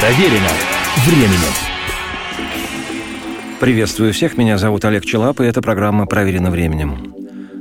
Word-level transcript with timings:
Проверено 0.00 0.48
временем. 1.04 1.52
Приветствую 3.60 4.14
всех, 4.14 4.38
меня 4.38 4.56
зовут 4.56 4.86
Олег 4.86 5.04
Челап, 5.04 5.42
и 5.42 5.44
эта 5.44 5.60
программа 5.60 6.06
«Проверено 6.06 6.50
временем». 6.50 7.14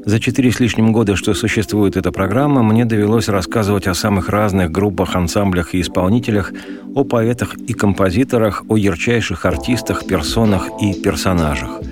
За 0.06 0.22
четыре 0.22 0.50
с 0.54 0.62
лишним 0.62 0.94
года, 0.94 1.18
что 1.18 1.34
существует 1.34 1.98
эта 1.98 2.14
программа, 2.14 2.64
мне 2.64 2.86
довелось 2.86 3.28
рассказывать 3.28 3.88
о 3.88 3.94
самых 3.94 4.30
разных 4.30 4.72
группах, 4.72 5.18
ансамблях 5.18 5.76
и 5.76 5.82
исполнителях, 5.82 6.54
о 6.96 7.04
поэтах 7.04 7.56
и 7.56 7.74
композиторах, 7.74 8.64
о 8.70 8.78
ярчайших 8.78 9.44
артистах, 9.44 10.08
персонах 10.08 10.70
и 10.82 10.94
персонажах– 10.94 11.82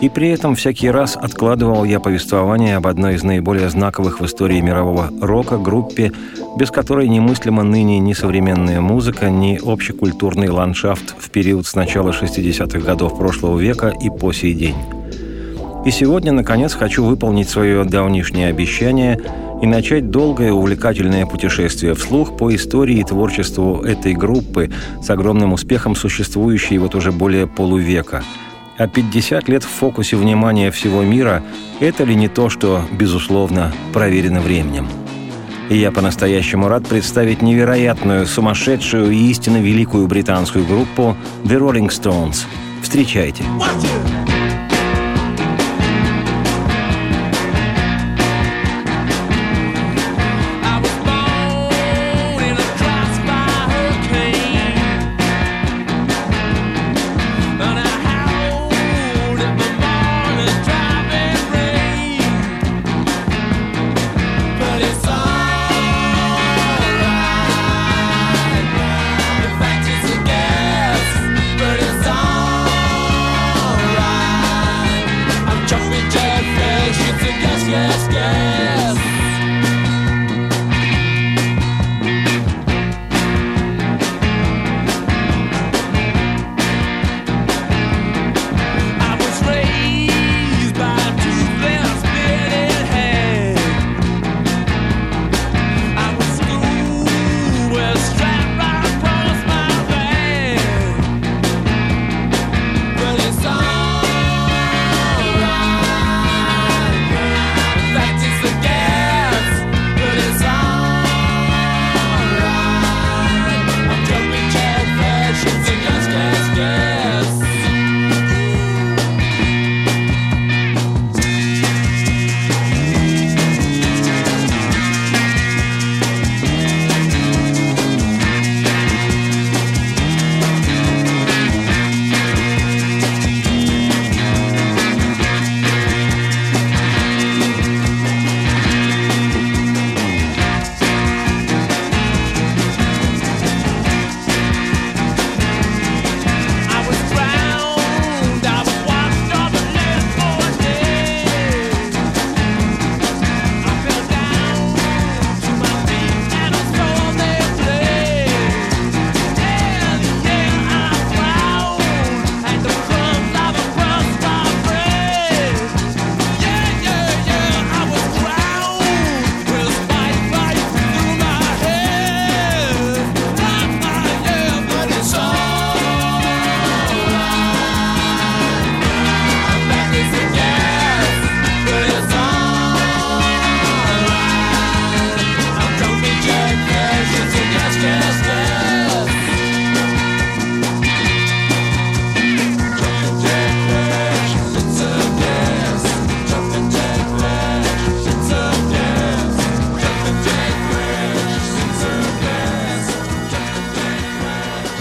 и 0.00 0.08
при 0.08 0.28
этом 0.28 0.54
всякий 0.54 0.90
раз 0.90 1.16
откладывал 1.16 1.84
я 1.84 1.98
повествование 1.98 2.76
об 2.76 2.86
одной 2.86 3.16
из 3.16 3.24
наиболее 3.24 3.68
знаковых 3.68 4.20
в 4.20 4.26
истории 4.26 4.60
мирового 4.60 5.10
рока 5.20 5.58
группе, 5.58 6.12
без 6.56 6.70
которой 6.70 7.08
немыслима 7.08 7.64
ныне 7.64 7.98
ни 7.98 8.12
современная 8.12 8.80
музыка, 8.80 9.28
ни 9.30 9.58
общекультурный 9.60 10.48
ландшафт 10.48 11.16
в 11.18 11.30
период 11.30 11.66
с 11.66 11.74
начала 11.74 12.10
60-х 12.10 12.78
годов 12.78 13.18
прошлого 13.18 13.58
века 13.58 13.92
и 14.00 14.08
по 14.08 14.32
сей 14.32 14.54
день. 14.54 14.76
И 15.84 15.90
сегодня, 15.90 16.32
наконец, 16.32 16.74
хочу 16.74 17.04
выполнить 17.04 17.48
свое 17.48 17.84
давнишнее 17.84 18.48
обещание 18.48 19.20
и 19.62 19.66
начать 19.66 20.10
долгое 20.10 20.52
увлекательное 20.52 21.26
путешествие 21.26 21.94
вслух 21.94 22.36
по 22.36 22.54
истории 22.54 22.98
и 22.98 23.04
творчеству 23.04 23.82
этой 23.82 24.14
группы 24.14 24.70
с 25.02 25.10
огромным 25.10 25.52
успехом 25.52 25.96
существующей 25.96 26.78
вот 26.78 26.94
уже 26.94 27.10
более 27.10 27.48
полувека– 27.48 28.22
а 28.78 28.86
50 28.86 29.48
лет 29.48 29.64
в 29.64 29.68
фокусе 29.68 30.16
внимания 30.16 30.70
всего 30.70 31.02
мира– 31.02 31.42
это 31.80 32.04
ли 32.04 32.14
не 32.14 32.28
то, 32.28 32.48
что, 32.48 32.82
безусловно, 32.92 33.72
проверено 33.92 34.40
временем? 34.40 34.88
И 35.68 35.76
я 35.76 35.92
по-настоящему 35.92 36.68
рад 36.68 36.86
представить 36.86 37.42
невероятную, 37.42 38.26
сумасшедшую 38.26 39.10
и 39.10 39.30
истинно 39.30 39.58
великую 39.58 40.06
британскую 40.06 40.64
группу 40.64 41.16
The 41.44 41.58
Rolling 41.58 41.88
Stones. 41.88 42.46
Встречайте! 42.80 43.42
Встречайте! 43.42 44.37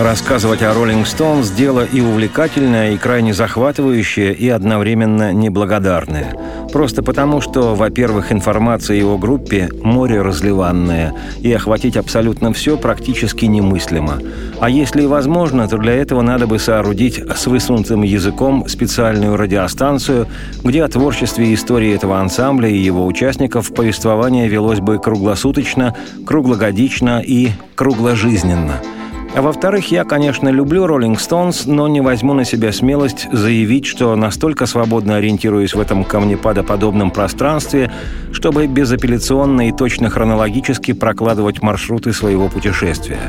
Рассказывать 0.08 0.64
о 0.64 0.74
Роллинг 0.74 1.06
Стоунс– 1.06 1.50
дело 1.58 1.84
и 1.84 2.00
увлекательное, 2.00 2.92
и 2.92 2.98
крайне 2.98 3.34
захватывающее, 3.34 4.34
и 4.34 4.48
одновременно 4.48 5.34
неблагодарное. 5.34 6.34
Просто 6.72 7.04
потому, 7.04 7.42
что, 7.42 7.76
во-первых, 7.76 8.32
информация 8.32 9.04
о 9.04 9.18
группе– 9.18 9.68
море 9.84 10.22
разливанное, 10.22 11.14
и 11.42 11.52
охватить 11.52 11.98
абсолютно 11.98 12.54
все 12.54 12.78
практически 12.78 13.44
немыслимо. 13.44 14.22
А 14.62 14.70
если 14.70 15.02
и 15.02 15.08
возможно, 15.08 15.68
то 15.68 15.78
для 15.78 15.96
этого 15.96 16.22
надо 16.22 16.48
бы 16.48 16.58
соорудить 16.58 17.20
с 17.20 17.46
высунутым 17.46 18.04
языком 18.04 18.66
специальную 18.70 19.36
радиостанцию, 19.36 20.28
где 20.64 20.86
о 20.86 20.88
творчестве 20.88 21.48
и 21.48 21.54
истории 21.54 21.94
этого 21.94 22.22
ансамбля 22.22 22.70
и 22.70 22.78
его 22.78 23.06
участников 23.06 23.74
повествование 23.74 24.48
велось 24.48 24.80
бы 24.80 25.00
круглосуточно, 25.00 25.94
круглогодично 26.26 27.20
и 27.20 27.50
кругложизненно– 27.76 28.76
а 29.36 29.42
во-вторых, 29.42 29.92
я, 29.92 30.04
конечно, 30.04 30.50
люблю 30.50 30.88
Роллинг 30.88 31.20
Стоунс, 31.20 31.66
но 31.66 31.88
не 31.88 32.02
возьму 32.02 32.34
на 32.34 32.46
себя 32.46 32.72
смелость 32.72 33.28
заявить, 33.32 33.86
что 33.86 34.16
настолько 34.16 34.66
свободно 34.66 35.18
ориентируюсь 35.18 35.74
в 35.74 35.80
этом 35.80 36.04
камнепадоподобном 36.04 37.12
пространстве, 37.12 37.92
чтобы 38.32 38.68
безапелляционно 38.68 39.70
и 39.70 39.72
точно 39.72 40.10
хронологически 40.10 40.94
прокладывать 40.94 41.62
маршруты 41.62 42.14
своего 42.14 42.50
путешествия. 42.50 43.20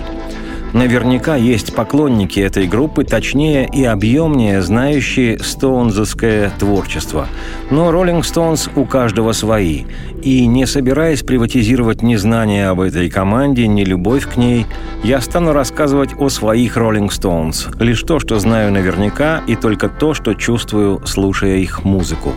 Наверняка 0.72 1.36
есть 1.36 1.74
поклонники 1.74 2.40
этой 2.40 2.66
группы, 2.66 3.04
точнее 3.04 3.68
и 3.72 3.84
объемнее 3.84 4.60
знающие 4.60 5.38
стоунзовское 5.38 6.52
творчество. 6.58 7.26
Но 7.70 7.90
Роллинг 7.90 8.24
Стоунс 8.24 8.68
у 8.76 8.84
каждого 8.84 9.32
свои. 9.32 9.84
И 10.22 10.46
не 10.46 10.66
собираясь 10.66 11.22
приватизировать 11.22 12.02
ни 12.02 12.16
знания 12.16 12.68
об 12.68 12.80
этой 12.80 13.08
команде, 13.08 13.66
ни 13.66 13.84
любовь 13.84 14.28
к 14.28 14.36
ней, 14.36 14.66
я 15.02 15.20
стану 15.20 15.52
рассказывать 15.52 16.10
о 16.18 16.28
своих 16.28 16.76
Роллинг 16.76 17.12
Стоунс. 17.12 17.68
Лишь 17.78 18.02
то, 18.02 18.18
что 18.18 18.38
знаю 18.38 18.72
наверняка, 18.72 19.42
и 19.46 19.56
только 19.56 19.88
то, 19.88 20.12
что 20.12 20.34
чувствую, 20.34 21.06
слушая 21.06 21.56
их 21.58 21.84
музыку. 21.84 22.34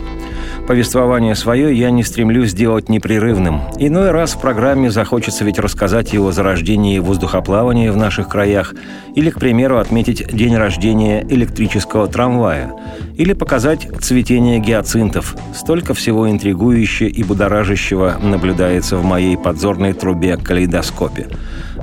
Повествование 0.66 1.34
свое 1.34 1.76
я 1.76 1.90
не 1.90 2.04
стремлюсь 2.04 2.50
сделать 2.50 2.88
непрерывным. 2.88 3.62
Иной 3.78 4.12
раз 4.12 4.34
в 4.34 4.40
программе 4.40 4.90
захочется 4.90 5.44
ведь 5.44 5.58
рассказать 5.58 6.12
его 6.12 6.30
зарождении 6.30 7.00
воздухоплавания 7.00 7.90
в 7.90 7.96
наших 7.96 8.28
краях 8.28 8.72
или, 9.16 9.30
к 9.30 9.40
примеру, 9.40 9.78
отметить 9.78 10.24
день 10.32 10.56
рождения 10.56 11.26
электрического 11.28 12.06
трамвая 12.06 12.72
или 13.16 13.32
показать 13.32 13.88
цветение 14.00 14.60
гиацинтов. 14.60 15.36
Столько 15.54 15.94
всего 15.94 16.30
интригующего 16.30 17.08
и 17.08 17.24
будоражащего 17.24 18.18
наблюдается 18.22 18.96
в 18.96 19.04
моей 19.04 19.36
подзорной 19.36 19.94
трубе 19.94 20.36
калейдоскопе 20.36 21.26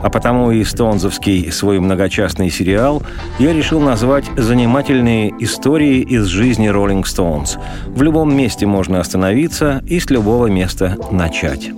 а 0.01 0.09
потому 0.09 0.51
и 0.51 0.63
стоунзовский 0.63 1.51
свой 1.51 1.79
многочастный 1.79 2.49
сериал 2.49 3.03
я 3.37 3.53
решил 3.53 3.79
назвать 3.79 4.25
«Занимательные 4.37 5.33
истории 5.39 6.01
из 6.01 6.25
жизни 6.25 6.67
Роллинг 6.67 7.07
Стоунс». 7.07 7.57
В 7.87 8.01
любом 8.01 8.35
месте 8.35 8.65
можно 8.65 8.99
остановиться 8.99 9.83
и 9.87 9.99
с 9.99 10.09
любого 10.09 10.47
места 10.47 10.97
начать. 11.11 11.69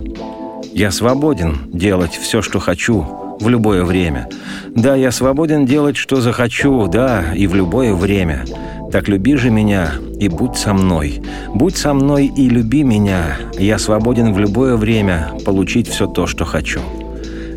Я 0.73 0.91
свободен 0.91 1.57
делать 1.71 2.13
все, 2.13 2.41
что 2.41 2.59
хочу, 2.59 3.05
в 3.39 3.49
любое 3.49 3.83
время. 3.83 4.29
Да, 4.69 4.95
я 4.95 5.11
свободен 5.11 5.65
делать, 5.65 5.97
что 5.97 6.21
захочу, 6.21 6.87
да, 6.87 7.33
и 7.35 7.47
в 7.47 7.55
любое 7.55 7.93
время. 7.93 8.45
Так 8.91 9.07
люби 9.07 9.35
же 9.35 9.49
меня 9.49 9.91
и 10.19 10.29
будь 10.29 10.57
со 10.57 10.73
мной. 10.73 11.21
Будь 11.53 11.75
со 11.75 11.93
мной 11.93 12.27
и 12.27 12.49
люби 12.49 12.83
меня. 12.83 13.37
Я 13.57 13.79
свободен 13.79 14.33
в 14.33 14.39
любое 14.39 14.75
время 14.75 15.31
получить 15.45 15.87
все 15.87 16.07
то, 16.07 16.27
что 16.27 16.45
хочу 16.45 16.81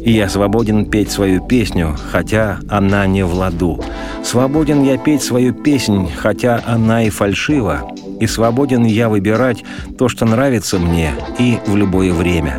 и 0.05 0.13
я 0.13 0.29
свободен 0.29 0.85
петь 0.87 1.11
свою 1.11 1.41
песню, 1.41 1.97
хотя 2.11 2.61
она 2.69 3.07
не 3.07 3.25
в 3.25 3.33
ладу. 3.35 3.83
Свободен 4.23 4.83
я 4.83 4.99
петь 4.99 5.23
свою 5.23 5.55
песнь, 5.55 6.11
хотя 6.15 6.63
она 6.67 7.03
и 7.05 7.11
фальшива. 7.11 7.91
И 8.21 8.27
свободен 8.27 8.85
я 8.85 9.09
выбирать 9.09 9.65
то, 9.99 10.09
что 10.09 10.27
нравится 10.27 10.79
мне, 10.79 11.13
и 11.39 11.59
в 11.67 11.77
любое 11.77 12.13
время. 12.13 12.59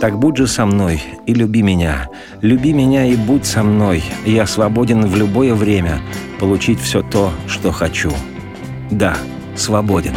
Так 0.00 0.18
будь 0.18 0.36
же 0.36 0.46
со 0.46 0.66
мной 0.66 1.02
и 1.26 1.34
люби 1.34 1.62
меня. 1.62 2.08
Люби 2.42 2.72
меня 2.72 3.06
и 3.06 3.16
будь 3.16 3.46
со 3.46 3.62
мной. 3.62 4.02
Я 4.24 4.46
свободен 4.46 5.06
в 5.06 5.16
любое 5.16 5.54
время 5.54 6.00
получить 6.38 6.80
все 6.80 7.02
то, 7.02 7.30
что 7.46 7.72
хочу. 7.72 8.12
Да, 8.90 9.16
свободен. 9.54 10.12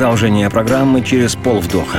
Продолжение 0.00 0.48
программы 0.48 1.02
через 1.02 1.36
полвдоха. 1.36 1.98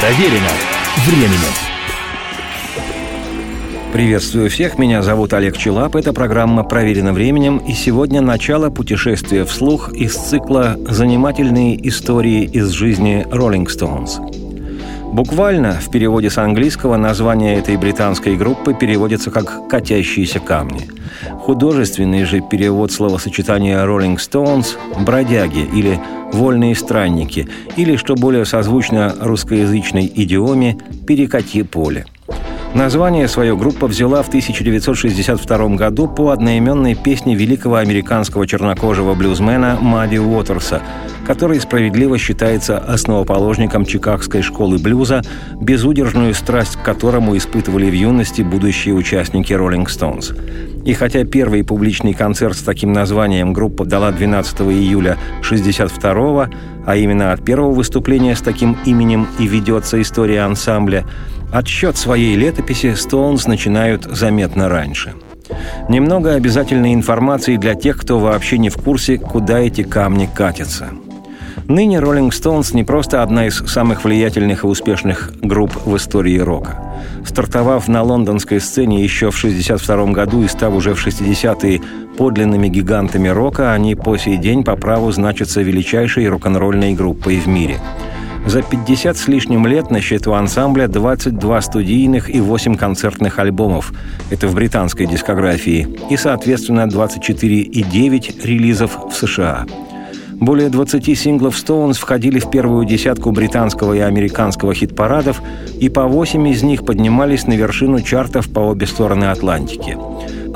Проверено 0.00 0.48
временем. 1.04 1.52
Приветствую 3.92 4.48
всех, 4.48 4.78
меня 4.78 5.02
зовут 5.02 5.34
Олег 5.34 5.58
Челап, 5.58 5.96
это 5.96 6.14
программа 6.14 6.64
«Проверено 6.64 7.12
временем», 7.12 7.58
и 7.58 7.74
сегодня 7.74 8.22
начало 8.22 8.70
путешествия 8.70 9.44
вслух 9.44 9.92
из 9.92 10.14
цикла 10.14 10.78
«Занимательные 10.88 11.86
истории 11.86 12.44
из 12.44 12.70
жизни 12.70 13.26
Роллинг 13.30 13.68
Стоунс». 13.68 14.18
Буквально 15.14 15.74
в 15.74 15.92
переводе 15.92 16.28
с 16.28 16.38
английского 16.38 16.96
название 16.96 17.56
этой 17.56 17.76
британской 17.76 18.36
группы 18.36 18.74
переводится 18.74 19.30
как 19.30 19.68
«катящиеся 19.68 20.40
камни». 20.40 20.88
Художественный 21.38 22.24
же 22.24 22.40
перевод 22.40 22.90
словосочетания 22.90 23.78
«Rolling 23.86 24.16
Stones»– 24.16 24.76
«бродяги» 25.06 25.68
или 25.72 26.00
«вольные 26.32 26.74
странники» 26.74 27.48
или, 27.76 27.94
что 27.94 28.16
более 28.16 28.44
созвучно 28.44 29.14
русскоязычной 29.20 30.10
идиоме, 30.12 30.78
«перекати 31.06 31.62
поле». 31.62 32.06
Название 32.74 33.28
свою 33.28 33.56
группа 33.56 33.86
взяла 33.86 34.20
в 34.24 34.28
1962 34.28 35.68
году 35.76 36.08
по 36.08 36.30
одноименной 36.30 36.96
песне 36.96 37.36
великого 37.36 37.76
американского 37.76 38.48
чернокожего 38.48 39.14
блюзмена 39.14 39.78
Мадди 39.80 40.16
Уотерса, 40.16 40.82
который 41.24 41.60
справедливо 41.60 42.18
считается 42.18 42.78
основоположником 42.78 43.84
Чикагской 43.84 44.42
школы 44.42 44.78
блюза, 44.78 45.22
безудержную 45.60 46.34
страсть 46.34 46.74
к 46.74 46.82
которому 46.82 47.36
испытывали 47.36 47.88
в 47.88 47.94
юности 47.94 48.42
будущие 48.42 48.94
участники 48.94 49.52
«Роллинг 49.52 49.88
Стоунс». 49.88 50.32
И 50.84 50.94
хотя 50.94 51.24
первый 51.24 51.62
публичный 51.62 52.12
концерт 52.12 52.56
с 52.56 52.62
таким 52.62 52.92
названием 52.92 53.52
группа 53.52 53.84
дала 53.84 54.10
12 54.10 54.62
июля 54.62 55.16
1962 55.42 56.48
а 56.86 56.96
именно 56.96 57.32
от 57.32 57.44
первого 57.44 57.72
выступления 57.72 58.36
с 58.36 58.40
таким 58.40 58.76
именем 58.84 59.26
и 59.38 59.46
ведется 59.46 60.00
история 60.02 60.42
ансамбля, 60.42 61.04
Отсчет 61.54 61.96
своей 61.96 62.34
летописи 62.34 62.94
Стоунс 62.94 63.46
начинают 63.46 64.06
заметно 64.06 64.68
раньше. 64.68 65.14
Немного 65.88 66.34
обязательной 66.34 66.92
информации 66.92 67.58
для 67.58 67.76
тех, 67.76 67.96
кто 67.96 68.18
вообще 68.18 68.58
не 68.58 68.70
в 68.70 68.76
курсе, 68.76 69.18
куда 69.18 69.60
эти 69.60 69.84
камни 69.84 70.28
катятся. 70.34 70.88
Ныне 71.68 71.98
Rolling 71.98 72.30
Stones 72.30 72.74
не 72.74 72.82
просто 72.82 73.22
одна 73.22 73.46
из 73.46 73.58
самых 73.68 74.02
влиятельных 74.02 74.64
и 74.64 74.66
успешных 74.66 75.32
групп 75.42 75.70
в 75.84 75.96
истории 75.96 76.40
рока. 76.40 76.82
Стартовав 77.24 77.86
на 77.86 78.02
лондонской 78.02 78.60
сцене 78.60 79.04
еще 79.04 79.30
в 79.30 79.38
1962 79.38 80.06
году 80.12 80.42
и 80.42 80.48
став 80.48 80.74
уже 80.74 80.92
в 80.96 81.06
60-е 81.06 81.80
подлинными 82.18 82.66
гигантами 82.66 83.28
рока, 83.28 83.72
они 83.72 83.94
по 83.94 84.16
сей 84.16 84.38
день 84.38 84.64
по 84.64 84.74
праву 84.74 85.12
значатся 85.12 85.62
величайшей 85.62 86.28
рок-н-ролльной 86.28 86.94
группой 86.94 87.38
в 87.38 87.46
мире– 87.46 87.78
за 88.46 88.62
50 88.62 89.16
с 89.16 89.28
лишним 89.28 89.66
лет 89.66 89.90
на 89.90 90.00
счету 90.00 90.34
ансамбля 90.34 90.88
22 90.88 91.60
студийных 91.62 92.34
и 92.34 92.40
8 92.40 92.76
концертных 92.76 93.38
альбомов. 93.38 93.92
Это 94.30 94.48
в 94.48 94.54
британской 94.54 95.06
дискографии. 95.06 95.88
И, 96.10 96.16
соответственно, 96.16 96.88
24 96.88 97.60
и 97.60 97.82
9 97.82 98.44
релизов 98.44 98.98
в 99.10 99.14
США. 99.14 99.66
Более 100.40 100.68
20 100.68 101.18
синглов 101.18 101.54
Stones 101.56 101.94
входили 101.94 102.38
в 102.38 102.50
первую 102.50 102.84
десятку 102.84 103.30
британского 103.30 103.94
и 103.94 104.00
американского 104.00 104.74
хит-парадов, 104.74 105.40
и 105.80 105.88
по 105.88 106.06
8 106.06 106.48
из 106.48 106.62
них 106.62 106.84
поднимались 106.84 107.46
на 107.46 107.54
вершину 107.54 108.00
чартов 108.00 108.52
по 108.52 108.60
обе 108.60 108.86
стороны 108.86 109.26
Атлантики. 109.26 109.96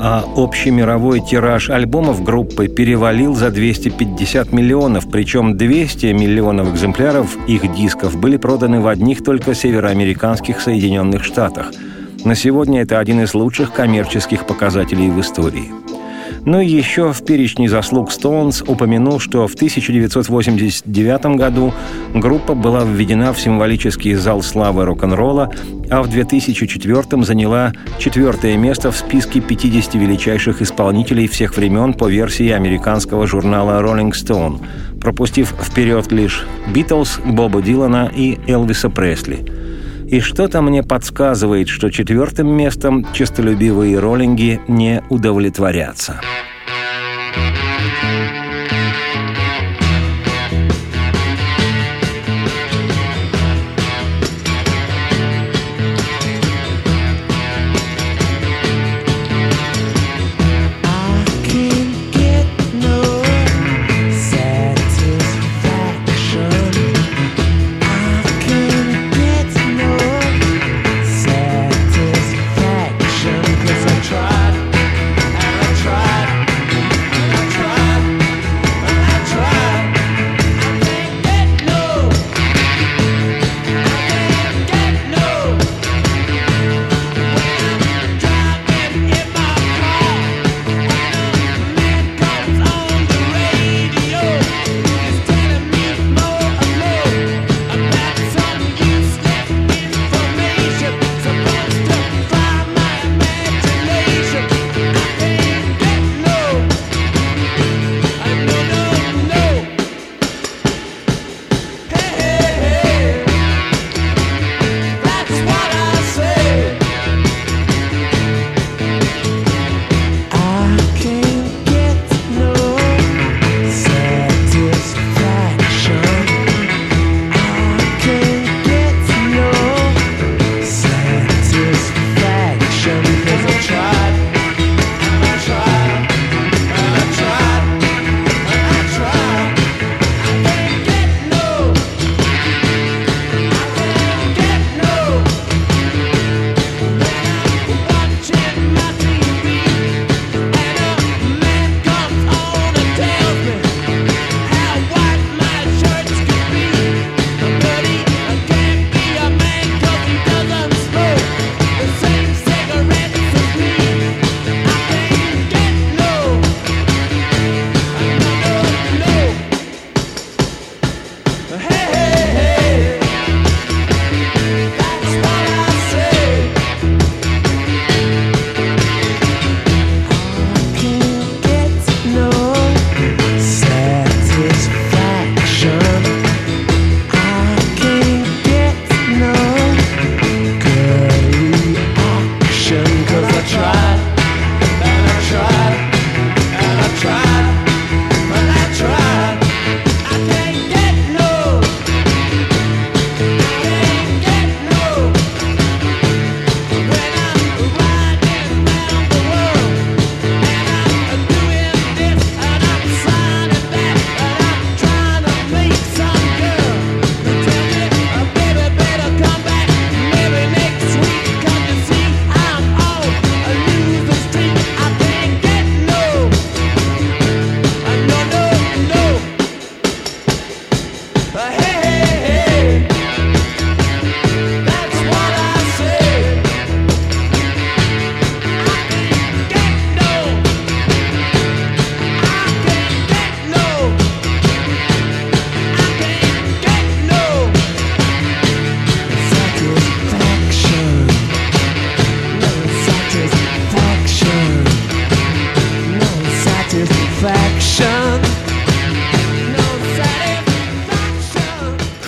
А 0.01 0.23
общий 0.35 0.71
мировой 0.71 1.19
тираж 1.19 1.69
альбомов 1.69 2.23
группы 2.23 2.69
перевалил 2.69 3.35
за 3.35 3.51
250 3.51 4.53
миллионов, 4.53 5.11
причем 5.11 5.57
200 5.57 6.05
миллионов 6.13 6.73
экземпляров 6.73 7.37
их 7.47 7.75
дисков 7.75 8.17
были 8.17 8.37
проданы 8.37 8.79
в 8.79 8.87
одних 8.87 9.23
только 9.23 9.53
североамериканских 9.53 10.61
Соединенных 10.61 11.25
Штатах. 11.25 11.71
На 12.23 12.35
сегодня 12.35 12.81
это 12.81 12.97
один 12.97 13.21
из 13.21 13.33
лучших 13.33 13.73
коммерческих 13.73 14.45
показателей 14.45 15.09
в 15.09 15.19
истории. 15.19 15.69
Ну 16.45 16.61
и 16.61 16.67
еще 16.67 17.11
в 17.11 17.23
перечне 17.25 17.69
заслуг 17.69 18.09
Stones 18.09 18.63
упомянул, 18.65 19.19
что 19.19 19.47
в 19.47 19.55
1989 19.55 21.37
году 21.37 21.73
группа 22.13 22.53
была 22.53 22.83
введена 22.83 23.33
в 23.33 23.39
символический 23.39 24.13
зал 24.13 24.41
славы 24.41 24.85
рок-н-ролла, 24.85 25.51
а 25.89 26.01
в 26.01 26.09
2004 26.09 27.23
заняла 27.23 27.73
четвертое 27.97 28.57
место 28.57 28.91
в 28.91 28.97
списке 28.97 29.41
50 29.41 29.95
величайших 29.95 30.61
исполнителей 30.61 31.27
всех 31.27 31.57
времен 31.57 31.93
по 31.93 32.07
версии 32.07 32.49
американского 32.49 33.27
журнала 33.27 33.81
Rolling 33.81 34.11
Stone, 34.11 34.59
пропустив 34.99 35.53
вперед 35.61 36.11
лишь 36.11 36.45
Битлз, 36.73 37.19
Боба 37.25 37.61
Дилана 37.61 38.11
и 38.15 38.39
Элвиса 38.47 38.89
Пресли– 38.89 39.45
и 40.09 40.19
что-то 40.19 40.61
мне 40.61 40.81
подсказывает, 40.83 41.69
что 41.69 41.91
четвертым 41.91 42.47
местом 42.47 43.05
честолюбивые 43.13 43.99
роллинги 43.99 44.59
не 44.67 45.03
удовлетворятся. 45.09 46.19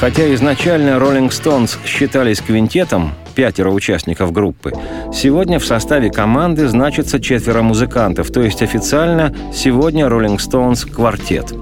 Хотя 0.02 0.34
изначально 0.34 0.98
Rolling 0.98 1.30
Stones 1.30 1.78
считались 1.86 2.42
квинтетом, 2.42 3.12
пятеро 3.36 3.70
участников 3.70 4.32
группы, 4.32 4.74
сегодня 5.14 5.60
в 5.60 5.66
составе 5.66 6.10
команды 6.10 6.68
значится 6.68 7.20
четверо 7.20 7.62
музыкантов, 7.62 8.32
то 8.32 8.42
есть 8.42 8.64
официально 8.64 9.32
сегодня 9.54 10.08
Rolling 10.08 10.38
Stones 10.38 10.92
квартет. 10.92 11.54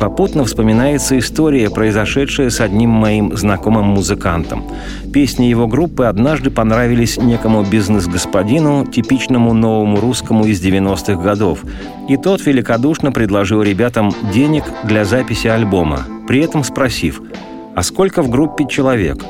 Попутно 0.00 0.46
вспоминается 0.46 1.16
история, 1.16 1.70
произошедшая 1.70 2.50
с 2.50 2.60
одним 2.60 2.90
моим 2.90 3.36
знакомым 3.36 3.84
музыкантом. 3.84 4.64
Песни 5.12 5.44
его 5.44 5.68
группы 5.68 6.06
однажды 6.06 6.50
понравились 6.50 7.18
некому 7.18 7.62
бизнес-господину, 7.62 8.84
типичному 8.84 9.54
новому 9.54 10.00
русскому 10.00 10.44
из 10.44 10.60
90-х 10.60 11.22
годов. 11.22 11.60
И 12.08 12.16
тот 12.16 12.44
великодушно 12.44 13.12
предложил 13.12 13.62
ребятам 13.62 14.12
денег 14.34 14.64
для 14.82 15.04
записи 15.04 15.46
альбома, 15.46 16.00
при 16.26 16.40
этом 16.40 16.64
спросив– 16.64 17.22
«А 17.74 17.82
сколько 17.82 18.22
в 18.22 18.30
группе 18.30 18.66
человек?» 18.66 19.24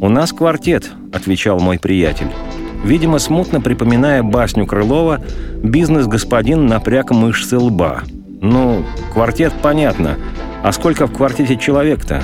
«У 0.00 0.08
нас 0.08 0.32
квартет»,— 0.32 0.90
отвечал 1.12 1.60
мой 1.60 1.78
приятель. 1.78 2.28
Видимо, 2.84 3.18
смутно 3.18 3.60
припоминая 3.60 4.22
басню 4.22 4.66
Крылова, 4.66 5.20
бизнес-господин 5.62 6.66
напряг 6.66 7.10
мышцы 7.10 7.58
лба. 7.58 8.02
Ну, 8.40 8.84
квартет 9.12 9.52
понятно. 9.62 10.16
А 10.62 10.72
сколько 10.72 11.06
в 11.06 11.12
квартете 11.12 11.56
человек-то? 11.56 12.22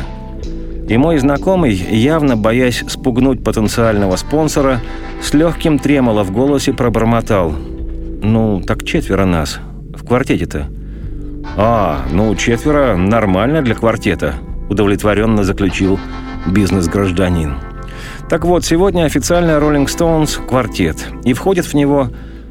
И 0.89 0.97
мой 0.97 1.19
знакомый, 1.19 1.75
явно 1.75 2.37
боясь 2.37 2.85
спугнуть 2.89 3.45
потенциального 3.45 4.17
спонсора, 4.17 4.81
с 5.23 5.35
легким 5.35 5.79
тремоло 5.79 6.23
в 6.23 6.31
голосе 6.31 6.73
пробормотал. 6.73 7.53
«Ну, 8.23 8.63
так 8.67 8.85
четверо 8.85 9.27
нас. 9.27 9.59
В 9.95 10.07
квартете-то». 10.07 10.69
«А, 11.57 12.03
ну, 12.13 12.35
четверо 12.35 12.97
нормально 12.97 13.63
для 13.63 13.75
квартета»,— 13.75 14.35
удовлетворенно 14.69 15.45
заключил 15.45 15.99
бизнес-гражданин. 16.47 17.57
Так 18.29 18.45
вот, 18.45 18.65
сегодня 18.65 19.05
официально 19.05 19.53
Rolling 19.53 19.87
Stones– 19.87 20.45
квартет, 20.49 21.07
и 21.25 21.33
входит 21.33 21.67
в 21.67 21.75
него 21.75 22.09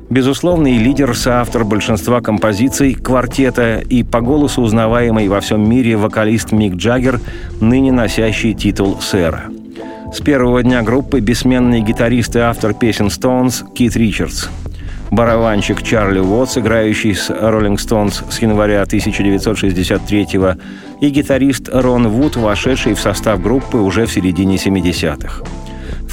безусловный 0.09 0.77
лидер, 0.77 1.15
соавтор 1.15 1.65
большинства 1.65 2.21
композиций 2.21 2.93
квартета 2.93 3.79
и 3.79 4.03
по 4.03 4.21
голосу 4.21 4.61
узнаваемый 4.61 5.27
во 5.27 5.41
всем 5.41 5.67
мире 5.67 5.97
вокалист 5.97 6.51
Мик 6.51 6.75
Джаггер, 6.75 7.19
ныне 7.59 7.91
носящий 7.91 8.53
титул 8.53 8.99
сэра. 9.01 9.45
С 10.13 10.21
первого 10.21 10.63
дня 10.63 10.81
группы 10.81 11.19
бессменный 11.19 11.81
гитарист 11.81 12.35
и 12.35 12.39
автор 12.39 12.73
песен 12.73 13.07
Stones 13.07 13.65
Кит 13.73 13.95
Ричардс– 13.95 14.47
барабанщик 15.11 15.81
Чарли 15.83 16.19
Уотс, 16.19 16.57
играющий 16.57 17.15
с 17.15 17.29
Rolling 17.29 17.75
Stones 17.75 18.23
с 18.31 18.39
января 18.39 18.81
1963 18.83 20.27
и 21.01 21.09
гитарист 21.09 21.69
Рон 21.71 22.07
Вуд, 22.07 22.35
вошедший 22.35 22.93
в 22.93 22.99
состав 22.99 23.41
группы 23.41 23.77
уже 23.77 24.05
в 24.05 24.11
середине 24.11 24.55
70-х. 24.55 25.43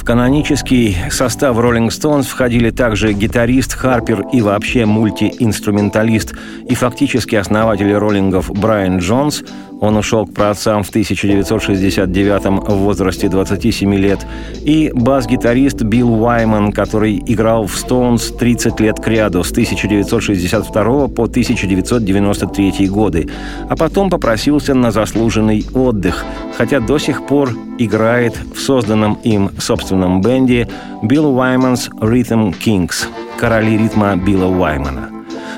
В 0.03 0.05
канонический 0.05 0.97
состав 1.09 1.57
Rolling 1.57 1.87
Stones 1.87 2.23
входили 2.23 2.71
также 2.71 3.13
гитарист, 3.13 3.73
харпер 3.73 4.25
и 4.33 4.41
вообще 4.41 4.85
мультиинструменталист 4.85 6.35
и 6.67 6.75
фактически 6.75 7.35
основатель 7.35 7.93
роллингов 7.93 8.51
Брайан 8.51 8.97
Джонс, 8.97 9.43
он 9.83 9.97
ушел 9.97 10.25
к 10.25 10.33
праотцам 10.33 10.81
в 10.81 10.89
1969 10.89 12.45
в 12.69 12.75
возрасте 12.77 13.27
27 13.27 13.93
лет. 13.95 14.25
И 14.63 14.89
бас-гитарист 14.93 15.81
Билл 15.81 16.23
Уайман, 16.23 16.71
который 16.71 17.21
играл 17.25 17.67
в 17.67 17.75
Stones 17.75 18.37
30 18.37 18.79
лет 18.79 19.01
к 19.01 19.07
ряду 19.09 19.43
с 19.43 19.51
1962 19.51 21.07
по 21.09 21.23
1993 21.25 22.87
годы, 22.87 23.27
а 23.69 23.75
потом 23.75 24.09
попросился 24.09 24.73
на 24.73 24.91
заслуженный 24.91 25.65
отдых, 25.73 26.23
хотя 26.57 26.79
до 26.79 26.97
сих 26.97 27.27
пор 27.27 27.49
играет 27.77 28.37
в 28.55 28.61
созданном 28.61 29.15
им 29.25 29.49
собственном 29.59 30.21
бенде 30.21 30.69
Bill 31.01 31.35
Wyman's 31.35 31.89
Rhythm 31.99 32.55
Kings– 32.57 33.05
«Короли 33.37 33.77
ритма» 33.77 34.15
Билла 34.15 34.45
Уаймана. 34.45 35.09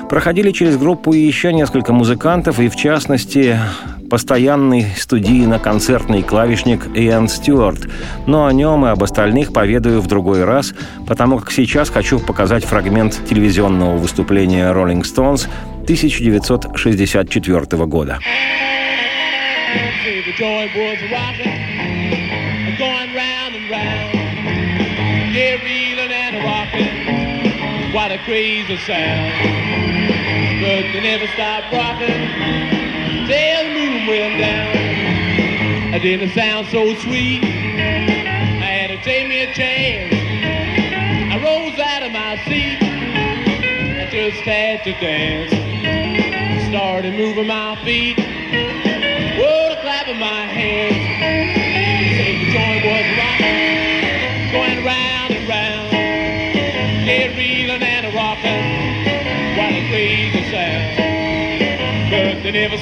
Проходили 0.08 0.50
через 0.50 0.76
группу 0.76 1.12
еще 1.12 1.52
несколько 1.52 1.92
музыкантов, 1.92 2.58
и 2.58 2.68
в 2.68 2.74
частности 2.74 3.56
постоянный 4.08 4.86
студийно-концертный 4.96 6.22
клавишник 6.22 6.86
Иэн 6.94 7.28
Стюарт, 7.28 7.88
но 8.26 8.46
о 8.46 8.52
нем 8.52 8.86
и 8.86 8.90
об 8.90 9.02
остальных 9.02 9.52
поведаю 9.52 10.00
в 10.00 10.06
другой 10.06 10.44
раз, 10.44 10.74
потому 11.06 11.38
как 11.38 11.50
сейчас 11.50 11.90
хочу 11.90 12.18
показать 12.18 12.64
фрагмент 12.64 13.20
телевизионного 13.28 13.96
выступления 13.96 14.72
Rolling 14.72 15.02
Stones 15.02 15.48
1964 15.82 17.86
года. 17.86 18.18
What 27.92 28.12
a 28.12 28.18
crazy 28.26 28.76
sound. 28.86 29.32
But 30.60 30.84
they 30.92 31.00
never 31.00 31.26
stop 31.28 31.64
rocking. 31.72 32.76
till 33.26 33.65
the 34.06 34.38
down. 34.38 35.94
I 35.94 35.98
didn't 35.98 36.30
sound 36.30 36.68
so 36.68 36.94
sweet. 36.94 37.42
I 37.42 38.70
had 38.70 38.90
to 38.90 39.02
take 39.02 39.26
me 39.28 39.42
a 39.42 39.52
chance. 39.52 40.14
I 41.32 41.36
rose 41.42 41.76
out 41.80 42.04
of 42.04 42.12
my 42.12 42.36
seat. 42.46 42.78
I 42.80 44.08
just 44.08 44.42
had 44.42 44.84
to 44.84 44.92
dance. 45.02 45.52
I 45.52 46.70
started 46.70 47.14
moving 47.14 47.48
my 47.48 47.74
feet. 47.84 48.16
Whoa, 49.38 49.74
the 49.74 49.80
clap 49.82 50.06
of 50.06 50.16
my 50.18 50.46
hands. 50.54 51.02
Say 52.14 52.38
the 52.38 52.52
joint 52.54 52.84
was 52.86 53.06
rocking, 53.18 53.58
going 54.54 54.84
round 54.86 55.34
and 55.34 55.48
round. 55.48 55.92
Yeah, 57.08 57.34
reeling 57.36 57.82
and 57.82 58.14
rocking. 58.14 58.62
What 59.58 59.74
a 59.74 59.82
crazy 59.90 60.48
sound. 60.52 60.96
But 62.08 62.42
they 62.44 62.52
never 62.52 62.78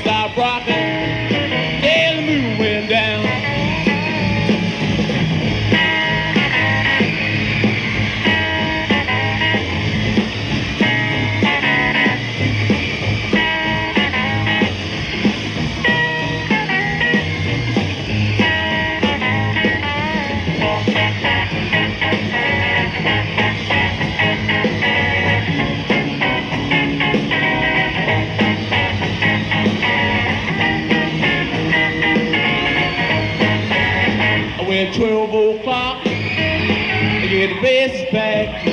o'clock. 35.35 36.05
Get 36.05 37.49
the 37.49 37.61
faces 37.61 38.13
back. 38.13 38.65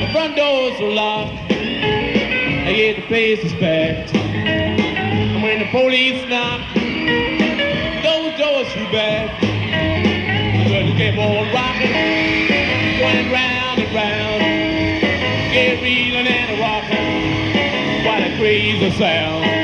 The 0.00 0.12
front 0.12 0.36
doors 0.36 0.80
are 0.80 0.90
locked. 0.90 1.48
Get 1.48 2.96
the 2.96 3.02
faces 3.08 3.52
back. 3.60 4.14
And 4.14 5.42
when 5.42 5.58
the 5.58 5.70
police 5.70 6.26
knock, 6.28 6.60
those 8.02 8.38
doors 8.38 8.66
shoot 8.68 8.90
back. 8.92 9.40
But 10.68 10.86
they 10.86 10.94
keep 10.96 11.18
on 11.18 11.52
rocking, 11.52 11.92
going 12.98 13.30
round 13.30 13.80
and 13.80 13.94
round. 13.94 14.42
Get 15.52 15.82
reeling 15.82 16.26
and 16.26 16.60
rocking. 16.60 18.06
What 18.06 18.22
a 18.22 18.36
crazy 18.38 18.90
sound. 18.92 19.61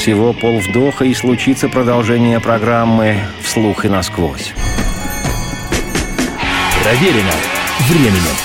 Всего 0.00 0.32
полвдоха 0.32 1.04
и 1.04 1.12
случится 1.12 1.68
продолжение 1.68 2.40
программы 2.40 3.16
«Вслух 3.42 3.84
и 3.84 3.90
насквозь». 3.90 4.54
Проверено 6.82 7.34
временем. 7.86 8.36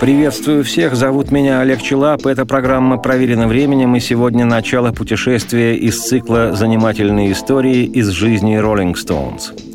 Приветствую 0.00 0.64
всех, 0.64 0.96
зовут 0.96 1.30
меня 1.30 1.60
Олег 1.60 1.80
Челап. 1.80 2.26
Эта 2.26 2.44
программа 2.44 2.98
«Проверена 2.98 3.48
временем» 3.48 3.96
и 3.96 4.00
сегодня 4.00 4.44
начало 4.44 4.92
путешествия 4.92 5.74
из 5.74 5.98
цикла 5.98 6.52
«Занимательные 6.52 7.32
истории 7.32 7.84
из 7.84 8.08
жизни 8.10 8.60
Rolling 8.60 8.96
Stones». 8.96 9.67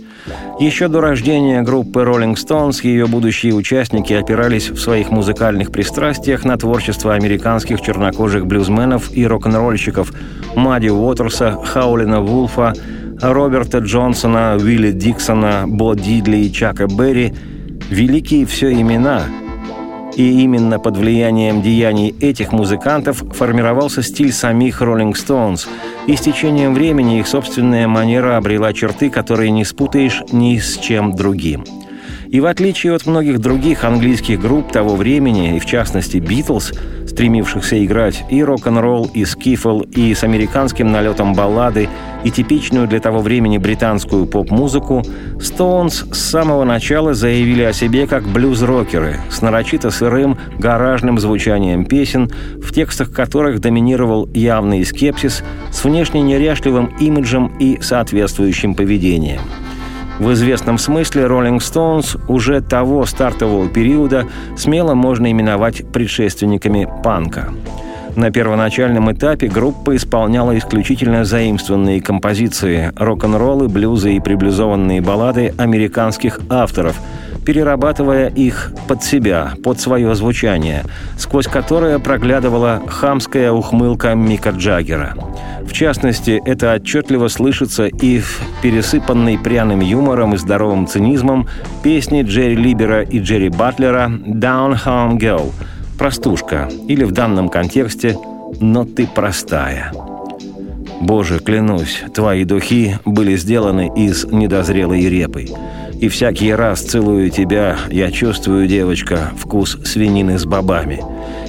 Еще 0.60 0.88
до 0.88 1.02
рождения 1.02 1.62
группы 1.64 2.02
Rolling 2.02 2.36
Stones 2.36 2.86
ее 2.86 3.08
будущие 3.08 3.54
участники 3.54 4.14
опирались 4.14 4.70
в 4.70 4.80
своих 4.80 5.10
музыкальных 5.10 5.72
пристрастиях 5.72 6.46
на 6.46 6.58
творчество 6.58 7.16
американских 7.16 7.82
чернокожих 7.82 8.46
блюзменов 8.46 9.12
и 9.12 9.26
рок-н-ролльщиков 9.26 10.14
Мадди 10.56 10.90
Уотерса, 10.90 11.58
Хаулина 11.64 12.22
Вулфа, 12.22 12.74
Роберта 13.22 13.80
Джонсона, 13.80 14.58
Уилли 14.60 14.92
Диксона, 14.92 15.64
Бо 15.66 15.96
Дидли 15.96 16.38
и 16.38 16.52
Чака 16.52 16.88
Берри– 16.88 17.34
великие 17.90 18.46
все 18.46 18.72
имена– 18.72 19.24
и 20.16 20.42
именно 20.42 20.80
под 20.80 20.98
влиянием 20.98 21.62
деяний 21.62 22.16
этих 22.20 22.52
музыкантов 22.52 23.24
формировался 23.32 24.04
стиль 24.04 24.32
самих 24.32 24.82
Rolling 24.82 25.14
Stones, 25.14 25.68
и 26.08 26.16
с 26.16 26.22
течением 26.22 26.74
времени 26.74 27.20
их 27.20 27.28
собственная 27.28 27.88
манера 27.88 28.38
обрела 28.38 28.74
черты, 28.74 29.10
которые 29.10 29.52
не 29.52 29.66
спутаешь 29.66 30.22
ни 30.32 30.58
с 30.58 30.78
чем 30.78 31.16
другим. 31.16 31.64
И 32.34 32.40
в 32.40 32.48
отличие 32.48 32.96
от 32.96 33.06
многих 33.06 33.38
других 33.38 33.84
английских 33.84 34.42
групп 34.42 34.72
того 34.72 34.96
времени, 34.96 35.56
и 35.56 35.60
в 35.60 35.68
частности 35.68 36.18
«Битлз», 36.18 36.74
стремившихся 37.08 37.86
играть 37.86 38.24
и 38.32 38.44
рок-н-ролл, 38.44 39.08
и 39.14 39.24
скифл, 39.24 39.82
и 39.82 40.16
с 40.16 40.24
американским 40.24 40.92
налетом 40.92 41.36
баллады, 41.36 41.90
и 42.24 42.32
типичную 42.32 42.88
для 42.88 43.00
того 43.00 43.20
времени 43.20 43.60
британскую 43.60 44.26
поп-музыку, 44.26 45.04
Stones 45.36 46.12
с 46.12 46.18
самого 46.32 46.64
начала 46.64 47.14
заявили 47.14 47.62
о 47.62 47.72
себе 47.72 48.08
как 48.08 48.24
блюз-рокеры 48.24 49.20
с 49.30 49.44
нарочито 49.44 49.92
сырым, 49.92 50.40
гаражным 50.58 51.20
звучанием 51.20 51.86
песен, 51.86 52.32
в 52.64 52.74
текстах 52.74 53.12
которых 53.12 53.60
доминировал 53.60 54.28
явный 54.34 54.84
скепсис 54.86 55.44
с 55.72 55.84
внешне 55.84 56.24
неряшливым 56.24 56.96
имиджем 57.00 57.56
и 57.60 57.80
соответствующим 57.80 58.74
поведением– 58.74 59.42
в 60.24 60.32
известном 60.32 60.78
смысле 60.78 61.24
Rolling 61.24 61.58
Stones 61.58 62.20
уже 62.30 62.62
того 62.62 63.06
стартового 63.06 63.68
периода 63.68 64.26
смело 64.56 64.94
можно 64.94 65.30
именовать 65.30 65.86
предшественниками 65.92 66.88
панка. 67.04 67.50
На 68.16 68.32
первоначальном 68.32 69.12
этапе 69.12 69.48
группа 69.48 69.96
исполняла 69.96 70.58
исключительно 70.58 71.26
заимствованные 71.26 72.02
композиции, 72.02 72.94
рок-н-роллы, 72.96 73.68
блюзы 73.68 74.14
и 74.14 74.22
приблизованные 74.22 75.02
баллады 75.02 75.54
американских 75.58 76.40
авторов– 76.50 76.96
перерабатывая 77.46 78.28
их 78.28 78.72
под 78.88 79.04
себя, 79.04 79.54
под 79.64 79.80
свое 79.80 80.14
звучание, 80.16 80.84
сквозь 81.18 81.48
которое 81.48 82.00
проглядывала 82.00 82.82
хамская 82.88 83.52
ухмылка 83.52 84.16
Мика 84.16 84.50
Джаггера. 84.52 85.16
В 85.62 85.74
частности, 85.74 86.42
это 86.46 86.74
отчетливо 86.74 87.28
слышится 87.28 87.86
и 87.86 88.20
в 88.20 88.42
пересыпанной 88.62 89.38
пряным 89.38 89.80
юмором 89.80 90.34
и 90.34 90.38
здоровым 90.38 90.88
цинизмом 90.88 91.48
песни 91.84 92.22
Джерри 92.22 92.56
Либера 92.56 93.02
и 93.02 93.20
Джерри 93.20 93.50
Батлера 93.50 94.10
«Down 94.10 94.78
Home 94.86 95.18
Girl»– 95.18 95.52
«Простушка» 95.98 96.70
или 96.88 97.04
в 97.04 97.12
данном 97.12 97.50
контексте 97.50 98.18
«Но 98.60 98.86
ты 98.86 99.08
простая». 99.08 99.92
Боже, 101.04 101.40
клянусь, 101.40 102.02
твои 102.14 102.46
духи 102.46 102.98
были 103.04 103.36
сделаны 103.36 103.92
из 103.94 104.24
недозрелой 104.24 105.10
репы. 105.10 105.48
И 106.00 106.08
всякий 106.08 106.54
раз 106.54 106.80
целую 106.80 107.30
тебя, 107.30 107.76
я 107.92 108.10
чувствую, 108.10 108.68
девочка, 108.68 109.32
вкус 109.38 109.78
свинины 109.84 110.40
с 110.40 110.46
бобами. 110.46 111.02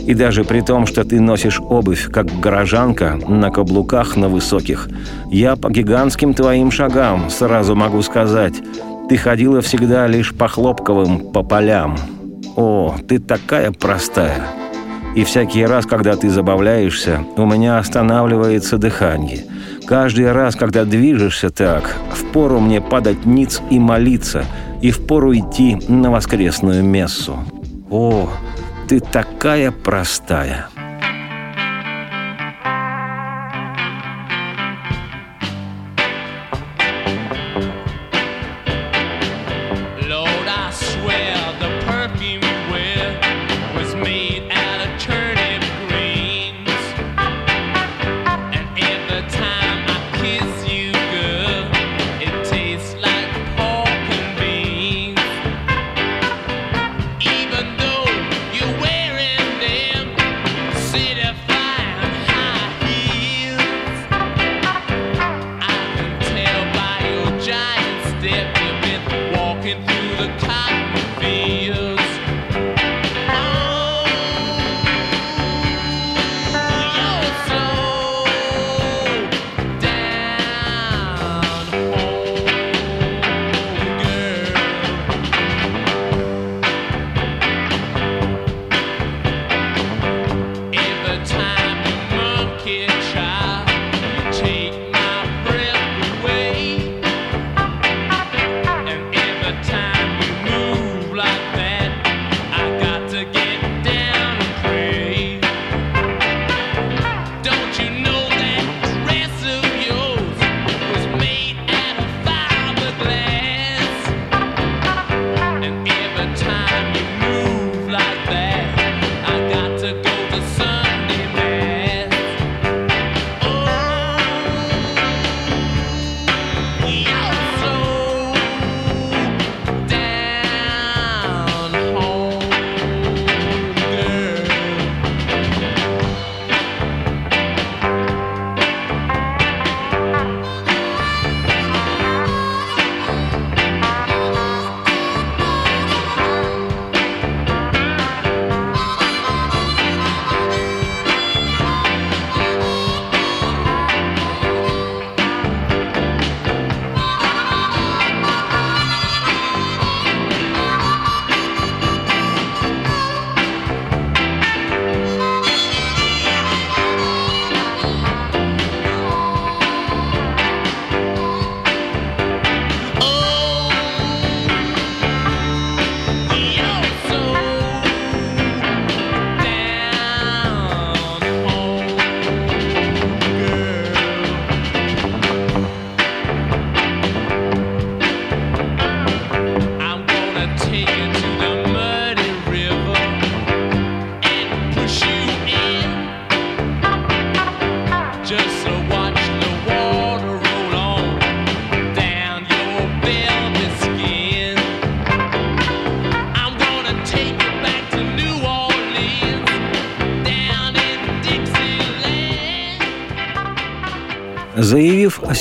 И 0.04 0.14
даже 0.14 0.42
при 0.42 0.60
том, 0.60 0.86
что 0.88 1.04
ты 1.04 1.20
носишь 1.20 1.60
обувь, 1.60 2.10
как 2.10 2.26
горожанка, 2.40 3.16
на 3.28 3.52
каблуках 3.52 4.16
на 4.16 4.28
высоких, 4.28 4.88
я 5.30 5.54
по 5.54 5.70
гигантским 5.70 6.34
твоим 6.34 6.72
шагам 6.72 7.30
сразу 7.30 7.76
могу 7.76 8.02
сказать, 8.02 8.54
ты 9.08 9.16
ходила 9.16 9.60
всегда 9.60 10.08
лишь 10.08 10.34
по 10.34 10.48
хлопковым, 10.48 11.30
по 11.30 11.44
полям. 11.44 11.96
О, 12.56 12.96
ты 13.06 13.20
такая 13.20 13.70
простая. 13.70 14.63
И 15.14 15.24
всякий 15.24 15.64
раз, 15.64 15.86
когда 15.86 16.16
ты 16.16 16.28
забавляешься, 16.28 17.24
у 17.36 17.46
меня 17.46 17.78
останавливается 17.78 18.78
дыхание– 18.78 19.44
Каждый 19.86 20.32
раз, 20.32 20.56
когда 20.56 20.84
движешься 20.84 21.50
так, 21.50 21.94
впору 22.10 22.58
мне 22.58 22.80
падать 22.80 23.26
ниц 23.26 23.60
и 23.70 23.78
молиться, 23.78 24.46
и 24.80 24.90
впору 24.90 25.34
идти 25.34 25.76
на 25.88 26.10
воскресную 26.10 26.82
мессу. 26.82 27.38
О, 27.90 28.30
ты 28.88 29.00
такая 29.00 29.70
простая!» 29.70 30.68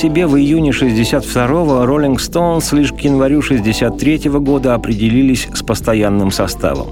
Себе 0.03 0.27
в 0.27 0.37
июне 0.37 0.71
62-го, 0.71 1.85
Rolling 1.85 2.17
Stones 2.17 2.75
лишь 2.75 2.91
к 2.91 2.99
январю 2.99 3.39
63-го 3.39 4.41
года 4.41 4.75
определились 4.75 5.47
с 5.53 5.63
постоянным 5.63 6.29
составом. 6.29 6.87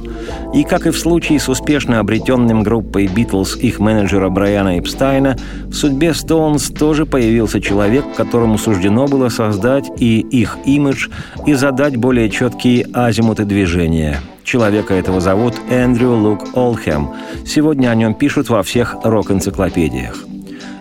И, 0.54 0.64
как 0.64 0.88
и 0.88 0.92
в 0.92 0.98
случае 0.98 1.42
с 1.42 1.50
успешно 1.50 2.00
обретенным 2.00 2.64
группой 2.64 3.08
Beatles 3.08 3.60
их 3.60 3.80
менеджера 3.80 4.30
Брайана 4.30 4.80
Эпстайна, 4.80 5.36
в 5.66 5.74
судьбе 5.74 6.12
Stones 6.12 6.74
тоже 6.74 7.06
появился 7.06 7.60
человек, 7.60 8.06
которому 8.16 8.58
суждено 8.58 9.08
было 9.08 9.28
создать 9.28 9.92
и 9.98 10.22
их 10.22 10.58
имидж, 10.66 11.10
и 11.46 11.54
задать 11.54 11.98
более 11.98 12.30
четкие 12.30 12.88
азимуты 12.94 13.44
движения. 13.44 14.22
Человека 14.46 14.94
этого 14.94 15.20
зовут 15.20 15.56
Эндрю 15.70 16.12
Лук 16.12 16.56
Олхэм. 16.56 17.10
Сегодня 17.46 17.90
о 17.90 17.96
нем 17.96 18.14
пишут 18.14 18.48
во 18.48 18.64
всех 18.64 18.96
рок-энциклопедиях. 19.04 20.31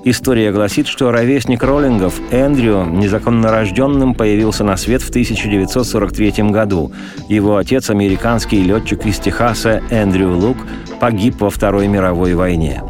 История 0.02 0.50
гласит, 0.50 0.86
что 0.86 1.12
ровесник 1.12 1.62
роллингов 1.62 2.20
Эндрю 2.30 2.84
незаконно 2.84 3.50
рожденным 3.50 4.14
появился 4.14 4.64
на 4.64 4.76
свет 4.76 5.02
в 5.02 5.10
1943 5.10 6.50
году. 6.50 6.90
Его 7.28 7.56
отец, 7.56 7.90
американский 7.90 8.62
летчик 8.62 9.04
из 9.04 9.18
Техаса 9.18 9.82
Эндрю 9.90 10.30
Лук, 10.32 10.56
погиб 11.00 11.40
во 11.40 11.50
Второй 11.50 11.86
мировой 11.86 12.34
войне. 12.34 12.82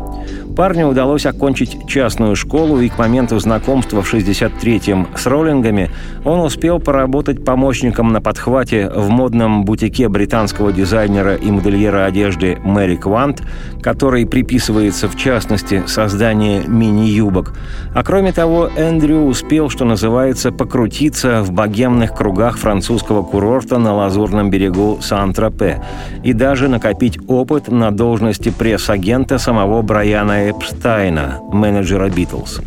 Парню 0.60 0.88
удалось 0.88 1.24
окончить 1.24 1.86
частную 1.86 2.36
школу, 2.36 2.80
и 2.80 2.90
к 2.90 2.98
моменту 2.98 3.38
знакомства 3.38 4.02
в 4.02 4.12
63-м 4.12 5.08
с 5.16 5.24
роллингами 5.24 5.90
он 6.22 6.40
успел 6.40 6.78
поработать 6.78 7.42
помощником 7.42 8.12
на 8.12 8.20
подхвате 8.20 8.90
в 8.94 9.08
модном 9.08 9.64
бутике 9.64 10.10
британского 10.10 10.70
дизайнера 10.70 11.34
и 11.34 11.50
модельера 11.50 12.04
одежды 12.04 12.58
Мэри 12.62 12.96
Квант, 12.96 13.42
который 13.80 14.26
приписывается 14.26 15.08
в 15.08 15.16
частности 15.16 15.82
создание 15.86 16.62
мини-юбок. 16.66 17.54
А 17.94 18.04
кроме 18.04 18.30
того, 18.32 18.68
Эндрю 18.76 19.20
успел, 19.20 19.70
что 19.70 19.86
называется, 19.86 20.52
покрутиться 20.52 21.42
в 21.42 21.52
богемных 21.52 22.14
кругах 22.14 22.58
французского 22.58 23.22
курорта 23.22 23.78
на 23.78 23.94
Лазурном 23.94 24.50
берегу 24.50 24.98
Сан-Тропе 25.00 25.82
и 26.22 26.34
даже 26.34 26.68
накопить 26.68 27.18
опыт 27.28 27.68
на 27.68 27.90
должности 27.92 28.50
пресс-агента 28.50 29.38
самого 29.38 29.80
Брайана 29.80 30.49
Эпштайна, 30.50 31.38
менеджера 31.52 32.08
«Битлз». 32.08 32.60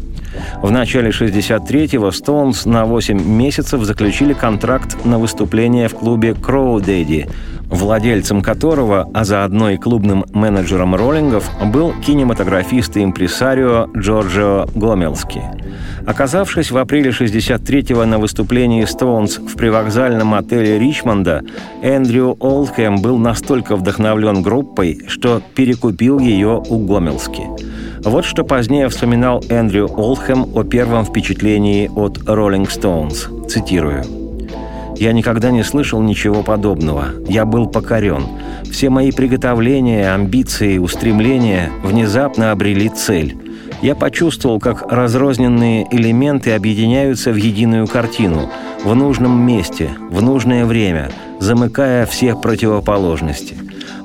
В 0.61 0.71
начале 0.71 1.09
63-го 1.09 2.11
Стоунс 2.11 2.65
на 2.65 2.85
8 2.85 3.21
месяцев 3.21 3.83
заключили 3.83 4.33
контракт 4.33 5.03
на 5.05 5.19
выступление 5.19 5.89
в 5.89 5.95
клубе 5.95 6.33
«Кроу 6.33 6.79
Дэдди», 6.79 7.27
владельцем 7.75 8.41
которого, 8.41 9.09
а 9.13 9.23
заодно 9.23 9.69
и 9.71 9.77
клубным 9.77 10.25
менеджером 10.33 10.95
роллингов, 10.95 11.49
был 11.65 11.93
кинематографист 12.05 12.97
и 12.97 13.03
импресарио 13.03 13.87
Джорджио 13.95 14.65
Гомелски. 14.75 15.41
Оказавшись 16.05 16.71
в 16.71 16.77
апреле 16.77 17.11
63-го 17.11 18.05
на 18.05 18.19
выступлении 18.19 18.85
Стоунс 18.85 19.37
в 19.37 19.55
привокзальном 19.55 20.33
отеле 20.33 20.77
Ричмонда, 20.77 21.43
Эндрю 21.81 22.35
Олдхэм 22.39 23.01
был 23.01 23.17
настолько 23.17 23.75
вдохновлен 23.75 24.41
группой, 24.41 25.01
что 25.07 25.41
перекупил 25.55 26.19
ее 26.19 26.61
у 26.69 26.79
Гомелски. 26.79 27.43
Вот 28.03 28.25
что 28.25 28.43
позднее 28.43 28.89
вспоминал 28.89 29.41
Эндрю 29.49 29.87
Олдхэм 29.87 30.47
о 30.55 30.63
первом 30.63 31.05
впечатлении 31.05 31.89
от 31.95 32.17
Rolling 32.17 32.67
Stones. 32.67 33.47
Цитирую. 33.47 34.22
Я 34.97 35.11
никогда 35.11 35.51
не 35.51 35.63
слышал 35.63 36.01
ничего 36.01 36.43
подобного. 36.43 37.07
Я 37.27 37.45
был 37.45 37.67
покорен. 37.67 38.25
Все 38.71 38.89
мои 38.89 39.11
приготовления, 39.11 40.13
амбиции, 40.13 40.77
устремления 40.77 41.71
внезапно 41.83 42.51
обрели 42.51 42.89
цель. 42.89 43.35
Я 43.81 43.95
почувствовал, 43.95 44.59
как 44.59 44.89
разрозненные 44.91 45.85
элементы 45.91 46.51
объединяются 46.53 47.31
в 47.31 47.35
единую 47.35 47.85
картину, 47.87 48.49
в 48.83 48.95
нужном 48.95 49.45
месте, 49.45 49.89
в 50.09 50.21
нужное 50.21 50.65
время, 50.65 51.09
замыкая 51.39 52.05
все 52.05 52.35
противоположности. 52.35 53.55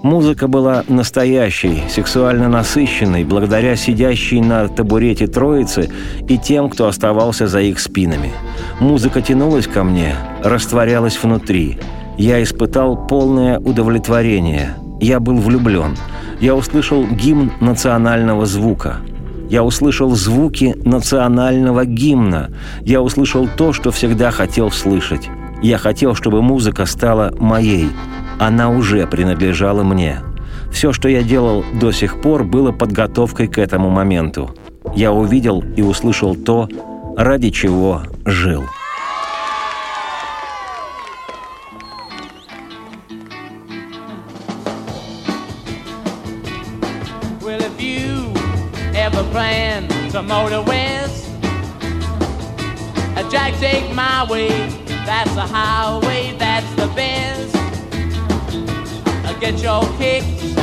Музыка 0.02 0.46
была 0.46 0.84
настоящей, 0.88 1.82
сексуально 1.88 2.48
насыщенной, 2.48 3.24
благодаря 3.24 3.74
сидящей 3.74 4.40
на 4.40 4.68
табурете 4.68 5.26
троицы 5.26 5.90
и 6.28 6.38
тем, 6.38 6.70
кто 6.70 6.86
оставался 6.86 7.48
за 7.48 7.60
их 7.60 7.80
спинами. 7.80 8.30
Музыка 8.78 9.20
тянулась 9.20 9.66
ко 9.66 9.82
мне, 9.82 10.14
растворялась 10.44 11.20
внутри. 11.20 11.78
Я 12.16 12.40
испытал 12.42 13.06
полное 13.08 13.58
удовлетворение. 13.58 14.76
Я 15.00 15.18
был 15.18 15.36
влюблен. 15.36 15.96
Я 16.40 16.54
услышал 16.54 17.04
гимн 17.06 17.52
национального 17.60 18.46
звука. 18.46 18.98
Я 19.48 19.64
услышал 19.64 20.10
звуки 20.10 20.76
национального 20.84 21.84
гимна. 21.84 22.50
Я 22.82 23.00
услышал 23.00 23.48
то, 23.56 23.72
что 23.72 23.90
всегда 23.90 24.30
хотел 24.30 24.70
слышать. 24.70 25.28
Я 25.62 25.78
хотел, 25.78 26.14
чтобы 26.14 26.42
музыка 26.42 26.86
стала 26.86 27.34
моей, 27.38 27.88
она 28.38 28.70
уже 28.70 29.06
принадлежала 29.06 29.82
мне. 29.82 30.20
Все, 30.70 30.92
что 30.92 31.08
я 31.08 31.22
делал 31.22 31.64
до 31.80 31.92
сих 31.92 32.20
пор, 32.20 32.44
было 32.44 32.70
подготовкой 32.72 33.48
к 33.48 33.58
этому 33.58 33.90
моменту. 33.90 34.54
Я 34.94 35.12
увидел 35.12 35.64
и 35.76 35.82
услышал 35.82 36.36
то, 36.36 36.68
ради 37.16 37.50
чего 37.50 38.02
жил. 38.24 38.64
To 50.10 50.22
motor 50.22 50.62
west, 50.62 51.28
Jack, 53.30 53.52
take 53.58 53.94
my 53.94 54.24
way. 54.30 54.48
That's 55.04 55.34
the 55.34 55.42
highway, 55.42 56.34
that's 56.38 56.70
the 56.76 56.86
best. 56.96 57.52
get 59.38 59.62
your 59.62 59.82
kicks 59.98 60.56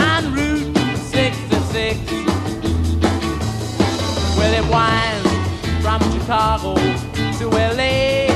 on 0.00 0.34
Route 0.34 0.76
66. 0.96 2.00
Well, 4.36 4.52
it 4.52 4.66
winds 4.68 5.30
from 5.80 6.00
Chicago 6.12 6.74
to 7.38 7.48
LA, 7.48 8.26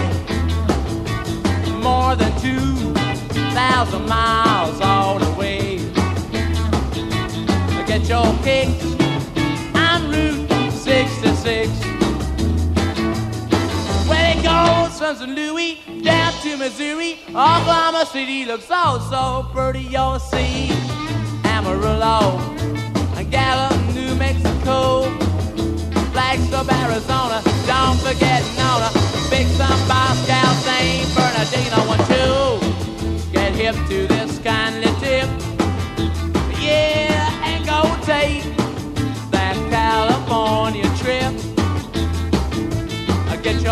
more 1.81 2.15
than 2.15 2.33
2,000 2.41 4.09
miles 4.09 4.81
all 4.81 5.19
the 5.19 5.33
way. 5.33 5.79
Get 7.87 8.09
your 8.09 8.33
kicks 8.45 8.98
66. 11.49 11.81
Well, 14.07 14.37
it 14.37 14.43
goes 14.45 14.99
from 14.99 15.17
St. 15.17 15.31
Louis 15.31 15.81
down 16.03 16.33
to 16.43 16.59
Missouri. 16.59 17.21
Oklahoma 17.29 18.05
City 18.13 18.45
looks 18.45 18.67
so, 18.67 19.01
so 19.09 19.49
pretty. 19.55 19.81
You'll 19.81 20.19
see 20.19 20.69
Amarillo 21.45 22.39
and 23.17 23.31
Gallup, 23.31 23.81
New 23.95 24.15
Mexico. 24.17 25.05
Flagstaff, 26.13 26.69
Arizona. 26.85 27.41
Don't 27.67 27.99
forget 28.01 28.43
Nona. 28.59 28.91
Big 29.31 29.47
Sun, 29.57 29.79
Pascal, 29.89 30.53
St. 30.67 31.09
Bernardino. 31.17 31.79
One, 31.89 32.05
two. 32.13 33.33
Get 33.33 33.55
hip 33.55 33.75
to 33.89 34.08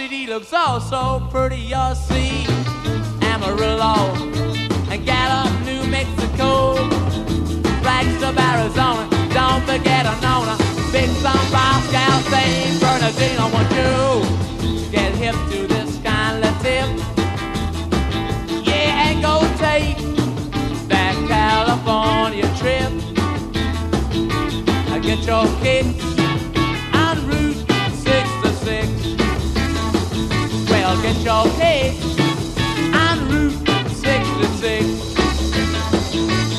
City 0.00 0.26
looks 0.26 0.50
all 0.54 0.80
so 0.80 1.28
pretty. 1.30 1.58
You'll 1.58 1.94
see 1.94 2.46
Amarillo 3.20 4.14
and 4.90 5.04
Gallup, 5.04 5.52
New 5.66 5.84
Mexico. 5.90 6.74
Flagstaff, 7.82 8.38
Arizona, 8.50 9.04
don't 9.34 9.62
forget 9.66 10.06
Anona. 10.06 10.56
Big 10.90 11.10
Sun, 11.20 11.36
Pascal, 11.52 12.18
St. 12.32 12.80
Bernardino. 12.80 13.44
Want 13.52 13.70
you 13.76 14.90
get 14.90 15.12
hip 15.16 15.34
to 15.50 15.66
this 15.66 15.98
kind 16.02 16.42
of 16.48 16.54
tip. 16.62 16.88
Yeah, 18.64 19.04
and 19.04 19.20
go 19.20 19.40
take 19.58 19.98
that 20.88 21.14
California 21.28 22.48
trip. 22.56 22.90
I 24.94 24.98
get 24.98 25.18
your 25.26 25.44
kicks 25.60 26.09
your 31.24 31.44
cake 31.58 32.00
on 32.94 33.28
Route 33.28 33.52
66. 33.90 34.86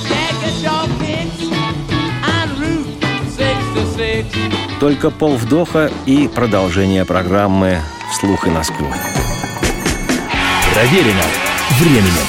Yeah, 0.09 0.31
get 0.41 0.55
your 0.61 0.85
kicks 0.99 1.49
on 2.23 2.47
Route 2.59 2.85
66. 3.37 4.79
Только 4.79 5.09
полвдоха 5.09 5.89
и 6.05 6.27
продолжение 6.27 7.05
программы 7.05 7.79
«Вслух 8.11 8.45
и 8.45 8.51
насквозь». 8.51 8.87
Проверено 10.73 11.23
временем. 11.79 12.27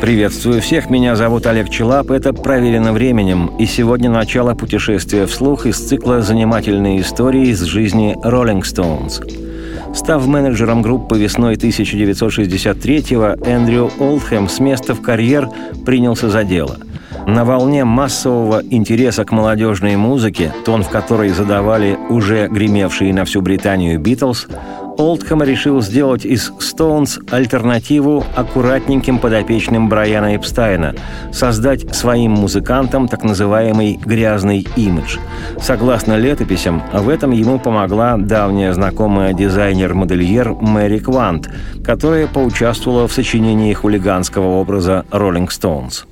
Приветствую 0.00 0.62
всех, 0.62 0.88
меня 0.90 1.16
зовут 1.16 1.46
Олег 1.46 1.68
Челап, 1.68 2.10
это 2.10 2.32
«Проверено 2.32 2.92
временем», 2.92 3.48
и 3.58 3.66
сегодня 3.66 4.08
начало 4.08 4.54
путешествия 4.54 5.26
вслух 5.26 5.66
из 5.66 5.76
цикла 5.76 6.22
«Занимательные 6.22 7.00
истории 7.00 7.48
из 7.48 7.62
жизни 7.62 8.16
Rolling 8.24 8.62
Stones». 8.62 9.47
Став 9.94 10.26
менеджером 10.26 10.82
группы 10.82 11.18
весной 11.18 11.56
1963-го, 11.56 13.44
Эндрю 13.44 13.90
Олдхэм 13.98 14.48
с 14.48 14.60
места 14.60 14.94
в 14.94 15.02
карьер 15.02 15.48
принялся 15.84 16.28
за 16.28 16.44
дело. 16.44 16.76
На 17.26 17.44
волне 17.44 17.84
массового 17.84 18.62
интереса 18.70 19.24
к 19.24 19.32
молодежной 19.32 19.96
музыке, 19.96 20.52
тон 20.64 20.82
в 20.82 20.88
которой 20.88 21.28
задавали 21.30 21.98
уже 22.08 22.48
гремевшие 22.48 23.12
на 23.12 23.24
всю 23.24 23.42
Британию 23.42 24.00
«Битлз», 24.00 24.46
Олдхэм 24.98 25.44
решил 25.44 25.80
сделать 25.80 26.24
из 26.24 26.50
Stones 26.58 27.24
альтернативу 27.30 28.24
аккуратненьким 28.34 29.20
подопечным 29.20 29.88
Брайана 29.88 30.34
Эпстайна, 30.34 30.96
создать 31.32 31.94
своим 31.94 32.32
музыкантам 32.32 33.06
так 33.06 33.22
называемый 33.22 34.00
«грязный 34.04 34.66
имидж». 34.74 35.18
Согласно 35.62 36.18
летописям, 36.18 36.82
в 36.92 37.08
этом 37.08 37.30
ему 37.30 37.60
помогла 37.60 38.16
давняя 38.16 38.72
знакомая 38.72 39.32
дизайнер-модельер 39.34 40.54
Мэри 40.54 40.98
Квант, 40.98 41.48
которая 41.84 42.26
поучаствовала 42.26 43.06
в 43.06 43.12
сочинении 43.12 43.72
хулиганского 43.74 44.58
образа 44.58 45.06
«Роллинг 45.12 45.52
Стоунс». 45.52 46.06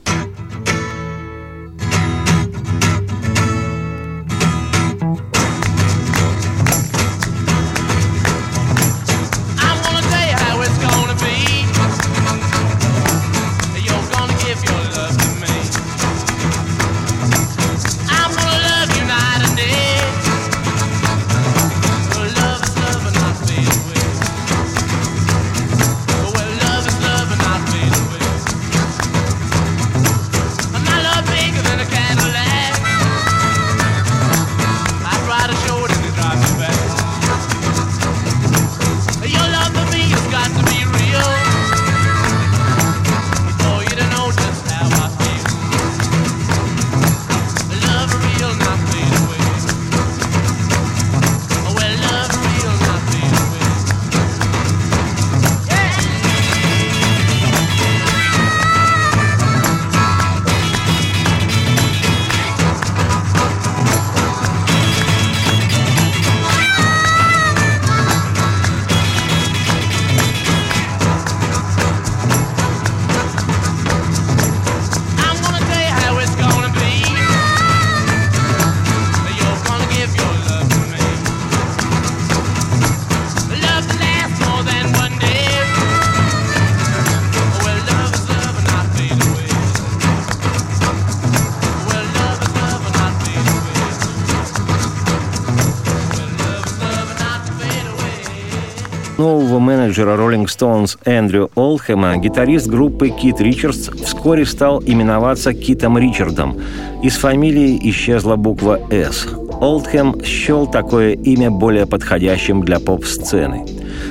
Менеджера 99.96 100.16
Rolling 100.16 100.44
Stones 100.44 100.98
Эндрю 101.06 101.50
Олхэма 101.54 102.18
гитарист 102.18 102.66
группы 102.66 103.08
Кит 103.08 103.40
Ричардс 103.40 103.88
вскоре 103.88 104.44
стал 104.44 104.82
именоваться 104.84 105.54
Китом 105.54 105.96
Ричардом. 105.96 106.58
Из 107.02 107.16
фамилии 107.16 107.78
исчезла 107.90 108.36
буква 108.36 108.78
«С». 108.90 109.26
Олдхэм 109.58 110.22
счел 110.22 110.66
такое 110.66 111.14
имя 111.14 111.50
более 111.50 111.86
подходящим 111.86 112.62
для 112.62 112.78
поп-сцены. 112.78 113.64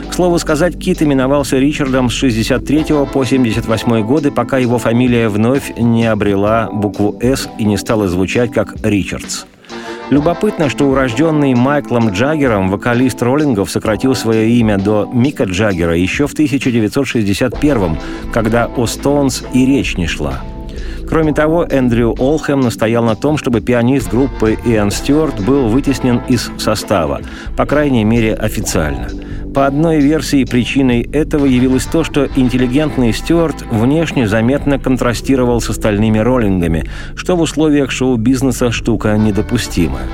К 0.09 0.13
слову 0.13 0.39
сказать, 0.39 0.79
Кит 0.79 1.03
именовался 1.03 1.59
Ричардом 1.59 2.09
с 2.09 2.13
63 2.13 2.85
по 3.13 3.23
78 3.23 4.01
годы, 4.01 4.31
пока 4.31 4.57
его 4.57 4.79
фамилия 4.79 5.29
вновь 5.29 5.71
не 5.77 6.07
обрела 6.07 6.69
букву 6.71 7.15
«С» 7.21 7.47
и 7.59 7.65
не 7.65 7.77
стала 7.77 8.07
звучать 8.07 8.51
как 8.51 8.73
«Ричардс». 8.81 9.43
Любопытно, 10.11 10.69
что 10.69 10.85
урожденный 10.85 11.55
Майклом 11.55 12.11
Джаггером 12.11 12.69
вокалист 12.69 13.21
роллингов 13.23 13.71
сократил 13.71 14.13
свое 14.13 14.49
имя 14.49 14.77
до 14.77 15.09
Мика 15.11 15.45
Джаггера 15.45 15.97
еще 15.97 16.27
в 16.27 16.33
1961 16.33 17.97
когда 18.31 18.67
о 18.67 18.85
Стоунс 18.85 19.43
и 19.53 19.65
речь 19.65 19.97
не 19.97 20.05
шла. 20.05 20.43
Кроме 21.07 21.33
того, 21.33 21.63
Эндрю 21.63 22.15
Олхэм 22.17 22.61
настоял 22.61 23.03
на 23.03 23.15
том, 23.15 23.37
чтобы 23.37 23.61
пианист 23.61 24.09
группы 24.09 24.57
Иэн 24.65 24.91
Стюарт 24.91 25.43
был 25.43 25.69
вытеснен 25.69 26.21
из 26.27 26.51
состава, 26.57 27.21
по 27.57 27.65
крайней 27.65 28.03
мере 28.03 28.33
официально. 28.33 29.09
По 29.55 29.67
одной 29.67 30.01
версии 30.01 30.43
причиной 30.43 31.03
этого 31.13 31.45
явилось 31.45 31.85
то, 31.85 32.03
что 32.03 32.27
интеллигентный 32.35 33.13
Стюарт 33.13 33.61
внешне 33.71 34.27
заметно 34.27 34.77
контрастировал 34.77 35.61
с 35.61 35.69
остальными 35.69 36.17
роллингами, 36.17 36.83
что 37.15 37.37
в 37.37 37.41
условиях 37.41 37.89
шоу-бизнеса 37.89 38.73
штука 38.73 39.15
недопустимая. 39.17 40.07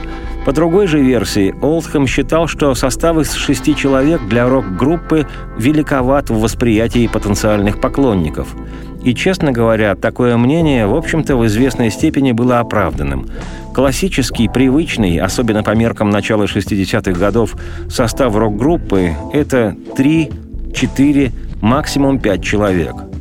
По 0.46 0.52
другой 0.54 0.86
же 0.86 1.02
версии, 1.02 1.56
Олдхэм 1.60 2.06
считал, 2.06 2.46
что 2.46 2.76
состав 2.76 3.18
из 3.18 3.34
шести 3.34 3.76
человек 3.76 4.22
для 4.30 4.48
рок-группы 4.48 5.26
великоват 5.58 6.30
в 6.30 6.40
восприятии 6.40 7.08
потенциальных 7.08 7.82
поклонников. 7.82 8.56
И, 9.04 9.16
честно 9.16 9.52
говоря, 9.52 9.96
такое 9.96 10.38
мнение, 10.38 10.88
в 10.88 10.96
общем-то, 10.96 11.36
в 11.36 11.46
известной 11.48 11.90
степени 11.90 12.32
было 12.32 12.60
оправданным. 12.60 13.28
Классический, 13.74 14.48
привычный, 14.48 15.18
особенно 15.18 15.64
по 15.64 15.72
меркам 15.72 16.10
начала 16.10 16.44
60-х 16.44 17.20
годов, 17.20 17.56
состав 17.90 18.36
рок-группы– 18.36 19.14
это 19.34 19.76
3, 19.96 20.32
4, 20.74 21.32
максимум 21.62 22.20
5 22.20 22.44
человек– 22.44 22.96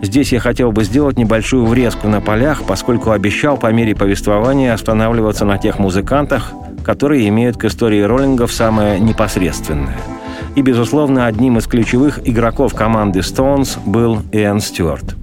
Здесь 0.00 0.32
я 0.32 0.38
хотел 0.38 0.70
бы 0.70 0.84
сделать 0.84 1.18
небольшую 1.18 1.66
врезку 1.66 2.08
на 2.08 2.20
полях, 2.20 2.62
поскольку 2.62 3.10
обещал 3.10 3.56
по 3.56 3.72
мере 3.72 3.96
повествования 3.96 4.72
останавливаться 4.72 5.44
на 5.44 5.58
тех 5.58 5.80
музыкантах, 5.80 6.52
которые 6.84 7.28
имеют 7.28 7.56
к 7.56 7.64
истории 7.64 8.02
роллингов 8.02 8.52
самое 8.52 9.00
непосредственное. 9.00 9.96
И, 10.58 10.60
безусловно, 10.60 11.26
одним 11.26 11.56
из 11.58 11.68
ключевых 11.68 12.26
игроков 12.26 12.74
команды 12.74 13.20
Stones 13.20 13.78
был 13.86 14.22
Иэн 14.32 14.58
Стюарт. 14.58 15.14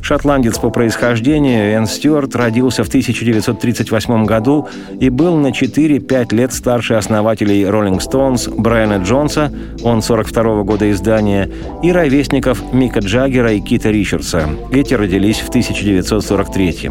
Шотландец 0.00 0.58
по 0.58 0.70
происхождению, 0.70 1.74
Энн 1.74 1.86
Стюарт 1.86 2.34
родился 2.34 2.82
в 2.82 2.88
1938 2.88 4.24
году 4.24 4.66
и 4.98 5.10
был 5.10 5.36
на 5.36 5.48
4-5 5.48 6.34
лет 6.34 6.54
старше 6.54 6.94
основателей 6.94 7.64
Rolling 7.64 7.98
Stones 7.98 8.50
Брайана 8.50 9.02
Джонса, 9.02 9.52
он 9.84 10.00
42 10.00 10.62
года 10.62 10.90
издания, 10.90 11.50
и 11.82 11.92
ровесников 11.92 12.72
Мика 12.72 13.00
Джаггера 13.00 13.52
и 13.52 13.60
Кита 13.60 13.90
Ричардса. 13.90 14.48
Эти 14.72 14.94
родились 14.94 15.40
в 15.40 15.50
1943 15.50 16.90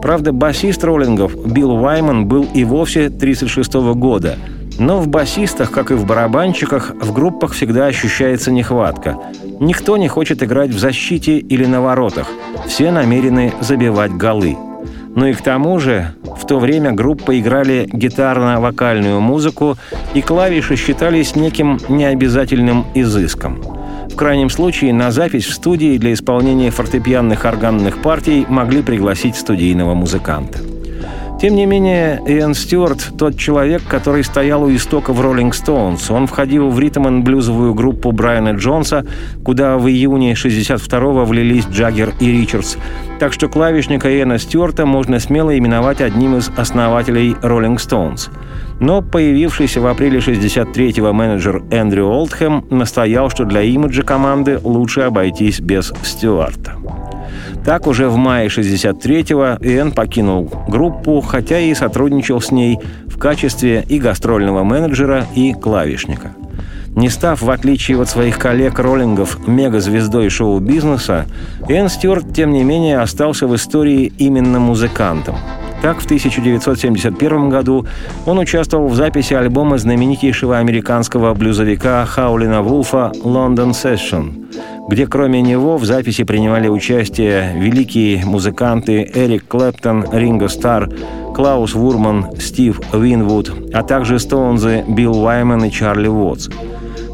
Правда, 0.00 0.32
басист 0.32 0.82
роллингов 0.84 1.36
Билл 1.52 1.72
Уайман 1.72 2.24
был 2.24 2.48
и 2.54 2.64
вовсе 2.64 3.10
36 3.10 3.74
года– 3.74 4.38
но 4.80 4.98
в 4.98 5.08
басистах, 5.08 5.70
как 5.70 5.90
и 5.90 5.94
в 5.94 6.06
барабанщиках, 6.06 6.94
в 6.98 7.12
группах 7.12 7.52
всегда 7.52 7.86
ощущается 7.86 8.50
нехватка. 8.50 9.18
Никто 9.60 9.98
не 9.98 10.08
хочет 10.08 10.42
играть 10.42 10.70
в 10.70 10.78
защите 10.78 11.36
или 11.36 11.66
на 11.66 11.82
воротах. 11.82 12.28
Все 12.66 12.90
намерены 12.90 13.52
забивать 13.60 14.12
голы. 14.12 14.56
Но 15.14 15.26
и 15.26 15.34
к 15.34 15.42
тому 15.42 15.78
же 15.78 16.14
в 16.22 16.46
то 16.46 16.58
время 16.58 16.92
группа 16.92 17.38
играли 17.38 17.90
гитарно-вокальную 17.92 19.20
музыку, 19.20 19.76
и 20.14 20.22
клавиши 20.22 20.76
считались 20.76 21.36
неким 21.36 21.78
необязательным 21.90 22.86
изыском. 22.94 23.60
В 24.10 24.16
крайнем 24.16 24.48
случае 24.48 24.94
на 24.94 25.10
запись 25.10 25.44
в 25.44 25.52
студии 25.52 25.98
для 25.98 26.14
исполнения 26.14 26.70
фортепианных 26.70 27.44
органных 27.44 27.98
партий 27.98 28.46
могли 28.48 28.82
пригласить 28.82 29.36
студийного 29.36 29.92
музыканта. 29.92 30.69
Тем 31.40 31.54
не 31.54 31.64
менее, 31.64 32.20
Иэн 32.26 32.52
Стюарт– 32.52 33.12
тот 33.18 33.38
человек, 33.38 33.82
который 33.88 34.22
стоял 34.24 34.62
у 34.62 34.76
истоков 34.76 35.18
Rolling 35.18 35.52
Stones. 35.52 36.12
Он 36.12 36.26
входил 36.26 36.68
в 36.68 36.78
ритм-н-блюзовую 36.78 37.72
группу 37.72 38.12
Брайана 38.12 38.50
Джонса, 38.50 39.06
куда 39.42 39.78
в 39.78 39.88
июне 39.88 40.34
62-го 40.34 41.24
влились 41.24 41.64
Джаггер 41.64 42.12
и 42.20 42.30
Ричардс. 42.30 42.76
Так 43.18 43.32
что 43.32 43.48
клавишника 43.48 44.14
Иэна 44.14 44.38
Стюарта 44.38 44.84
можно 44.84 45.18
смело 45.18 45.56
именовать 45.56 46.02
одним 46.02 46.36
из 46.36 46.50
основателей 46.58 47.32
Rolling 47.40 47.76
Stones. 47.76 48.28
Но 48.78 49.00
появившийся 49.00 49.80
в 49.80 49.86
апреле 49.86 50.18
63-го 50.18 51.14
менеджер 51.14 51.62
Эндрю 51.70 52.06
Олдхэм 52.08 52.66
настоял, 52.68 53.30
что 53.30 53.46
для 53.46 53.62
имиджа 53.62 54.02
команды 54.02 54.60
лучше 54.62 55.00
обойтись 55.00 55.60
без 55.60 55.90
Стюарта. 56.02 56.76
Так 57.64 57.86
уже 57.86 58.08
в 58.08 58.16
мае 58.16 58.48
63-го 58.48 59.64
Иэн 59.64 59.92
покинул 59.92 60.50
группу, 60.68 61.20
хотя 61.20 61.58
и 61.58 61.74
сотрудничал 61.74 62.40
с 62.40 62.50
ней 62.50 62.78
в 63.06 63.18
качестве 63.18 63.84
и 63.88 63.98
гастрольного 63.98 64.64
менеджера, 64.64 65.26
и 65.34 65.52
клавишника. 65.52 66.32
Не 66.96 67.08
став, 67.08 67.40
в 67.40 67.50
отличие 67.50 68.00
от 68.00 68.08
своих 68.08 68.38
коллег-роллингов, 68.38 69.46
мегазвездой 69.46 70.28
шоу-бизнеса, 70.28 71.26
Иэн 71.68 71.88
Стюарт, 71.88 72.34
тем 72.34 72.50
не 72.50 72.64
менее, 72.64 72.98
остался 72.98 73.46
в 73.46 73.54
истории 73.54 74.12
именно 74.18 74.58
музыкантом. 74.58 75.36
Так, 75.82 76.00
в 76.00 76.04
1971 76.04 77.48
году 77.48 77.86
он 78.26 78.38
участвовал 78.38 78.88
в 78.88 78.94
записи 78.94 79.34
альбома 79.34 79.78
знаменитейшего 79.78 80.58
американского 80.58 81.32
блюзовика 81.32 82.04
Хаулина 82.04 82.60
Вулфа 82.60 83.12
«London 83.22 83.70
Session», 83.70 84.46
где 84.90 85.06
кроме 85.06 85.40
него 85.40 85.76
в 85.76 85.84
записи 85.84 86.24
принимали 86.24 86.66
участие 86.66 87.54
великие 87.54 88.24
музыканты 88.26 89.08
Эрик 89.14 89.46
Клэптон, 89.46 90.06
Ринго 90.12 90.48
Стар, 90.48 90.90
Клаус 91.32 91.74
Вурман, 91.74 92.26
Стив 92.40 92.80
Винвуд, 92.92 93.52
а 93.72 93.84
также 93.84 94.18
Стоунзы 94.18 94.84
Билл 94.88 95.22
Уайман 95.22 95.64
и 95.64 95.70
Чарли 95.70 96.08
Уотс. 96.08 96.48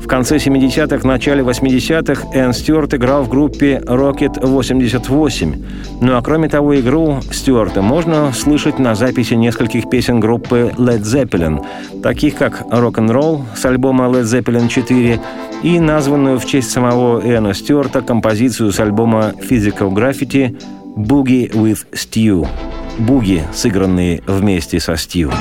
В 0.06 0.08
конце 0.08 0.36
70-х, 0.36 1.04
начале 1.04 1.42
80-х 1.42 2.28
Энн 2.32 2.52
Стюарт 2.52 2.94
играл 2.94 3.24
в 3.24 3.28
группе 3.28 3.82
Rocket 3.84 4.38
88. 4.40 5.64
Ну 6.00 6.16
а 6.16 6.22
кроме 6.22 6.48
того, 6.48 6.78
игру 6.78 7.18
Стюарта 7.32 7.82
можно 7.82 8.32
слышать 8.32 8.78
на 8.78 8.94
записи 8.94 9.34
нескольких 9.34 9.90
песен 9.90 10.20
группы 10.20 10.72
Led 10.78 11.00
Zeppelin, 11.00 11.60
таких 12.04 12.36
как 12.36 12.62
«Rock'n'Roll» 12.70 13.42
с 13.56 13.64
альбома 13.64 14.04
Led 14.04 14.22
Zeppelin 14.22 14.68
4 14.68 15.20
и 15.64 15.80
названную 15.80 16.38
в 16.38 16.46
честь 16.46 16.70
самого 16.70 17.20
Энна 17.20 17.52
Стюарта 17.52 18.00
композицию 18.00 18.70
с 18.70 18.78
альбома 18.78 19.32
Physical 19.50 19.90
Graffiti 19.90 20.56
«Boogie 20.96 21.50
with 21.50 21.84
Stew»– 21.92 22.46
«Буги», 22.98 23.42
сыгранные 23.52 24.22
вместе 24.28 24.78
со 24.78 24.96
Стью. 24.96 25.32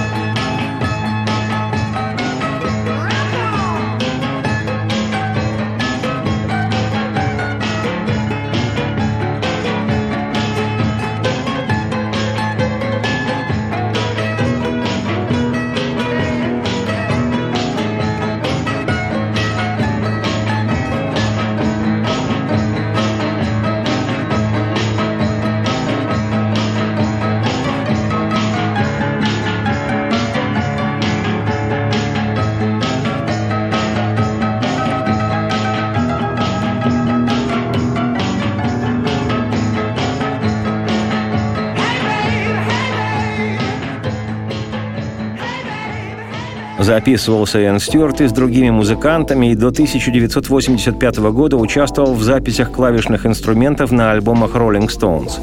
Записывался 46.86 47.60
Иэн 47.64 47.80
Стюарт 47.80 48.22
и 48.22 48.28
с 48.28 48.32
другими 48.32 48.70
музыкантами 48.70 49.52
и 49.52 49.56
до 49.56 49.70
1985 49.70 51.18
года 51.18 51.58
участвовал 51.58 52.14
в 52.14 52.22
записях 52.22 52.72
клавишных 52.72 53.26
инструментов 53.26 53.92
на 53.92 54.12
альбомах 54.12 54.52
Rolling 54.56 54.88
Stones. 54.88 55.40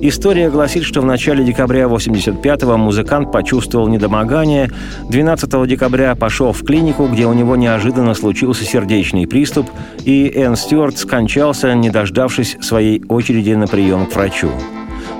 История 0.00 0.50
гласит, 0.50 0.84
что 0.84 1.00
в 1.00 1.04
начале 1.04 1.44
декабря 1.44 1.86
1985-го 1.86 2.76
музыкант 2.76 3.32
почувствовал 3.32 3.88
недомогание, 3.88 4.70
12 5.08 5.66
декабря 5.66 6.14
пошел 6.14 6.52
в 6.52 6.64
клинику, 6.64 7.08
где 7.08 7.26
у 7.26 7.32
него 7.32 7.56
неожиданно 7.56 8.14
случился 8.14 8.64
сердечный 8.64 9.26
приступ, 9.26 9.68
и 10.04 10.32
Энн 10.32 10.54
Стюарт 10.54 10.96
скончался, 10.96 11.74
не 11.74 11.90
дождавшись 11.90 12.56
своей 12.60 13.02
очереди 13.08 13.50
на 13.54 13.66
прием 13.66 14.06
к 14.06 14.14
врачу. 14.14 14.52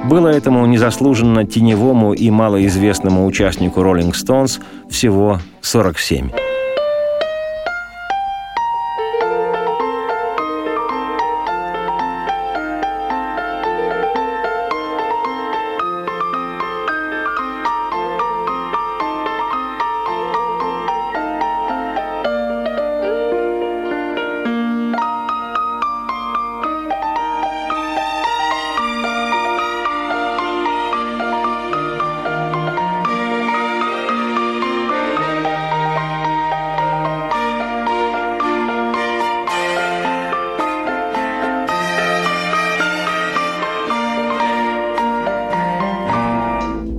Было 0.08 0.28
этому 0.28 0.66
незаслуженно 0.66 1.46
теневому 1.46 2.12
и 2.12 2.30
малоизвестному 2.30 3.26
участнику 3.26 3.80
Rolling 3.80 4.12
Stones 4.12 4.60
всего 4.90 5.40
47. 5.62 6.43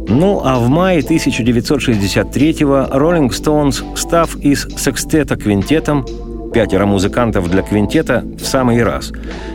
Ну 0.08 0.42
а 0.44 0.60
в 0.60 0.70
мае 0.70 1.00
1963-го 1.00 2.96
Rolling 2.98 3.30
Stones, 3.30 3.84
став 3.96 4.36
из 4.38 4.68
секстета 4.78 5.36
квинтетом, 5.36 6.06
пятеро 6.54 6.86
музыкантов 6.86 7.50
для 7.50 7.64
квинтета 7.64 8.24
в 8.40 8.46
самый 8.46 8.82
раз. 8.84 9.12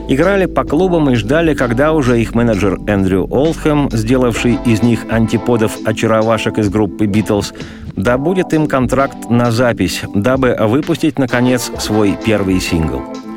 Играли 0.09 0.47
по 0.47 0.65
клубам 0.65 1.11
и 1.11 1.15
ждали, 1.15 1.55
когда 1.55 1.93
уже 1.93 2.21
их 2.21 2.35
менеджер 2.35 2.79
Эндрю 2.87 3.27
Олдхэм, 3.31 3.89
сделавший 3.93 4.59
из 4.67 4.83
них 4.83 5.07
антиподов 5.11 5.79
очаровашек 5.87 6.59
из 6.59 6.69
группы 6.69 7.07
«Битлз», 7.07 7.55
добудет 7.97 8.53
им 8.53 8.67
контракт 8.67 9.31
на 9.31 9.51
запись, 9.51 10.03
дабы 10.15 10.57
выпустить, 10.59 11.19
наконец, 11.19 11.71
свой 11.79 12.19
первый 12.23 12.61
сингл– 12.61 13.03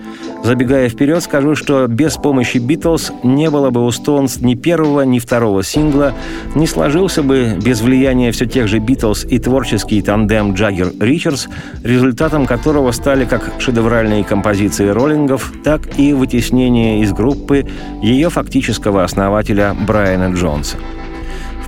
Забегая 0.44 0.90
вперед, 0.90 1.24
скажу, 1.24 1.56
что 1.56 1.88
без 1.88 2.18
помощи 2.18 2.58
«Битлз» 2.58 3.14
не 3.24 3.50
было 3.50 3.70
бы 3.70 3.86
у 3.86 3.92
Стоунс 3.92 4.42
ни 4.42 4.56
первого, 4.56 5.04
ни 5.04 5.20
второго 5.20 5.64
сингла, 5.64 6.14
не 6.54 6.68
сложился 6.68 7.24
бы 7.24 7.58
без 7.64 7.80
влияния 7.80 8.34
все 8.34 8.46
тех 8.46 8.68
же 8.68 8.80
«Битлз» 8.80 9.24
и 9.24 9.40
творческий 9.40 10.02
тандем 10.02 10.54
Джаггер-Ричардс, 10.54 11.48
результатом 11.84 12.46
которого 12.46 12.92
стали 12.92 13.24
как 13.24 13.54
шедевральные 13.60 14.26
композиции 14.26 14.90
роллингов, 14.90 15.54
так 15.64 15.98
и 15.98 16.12
вытеснение 16.12 17.02
из 17.04 17.14
группы 17.14 17.66
ее 18.02 18.30
фактического 18.30 19.06
основателя 19.06 19.74
Брайана 19.88 20.34
Джонса. 20.36 20.76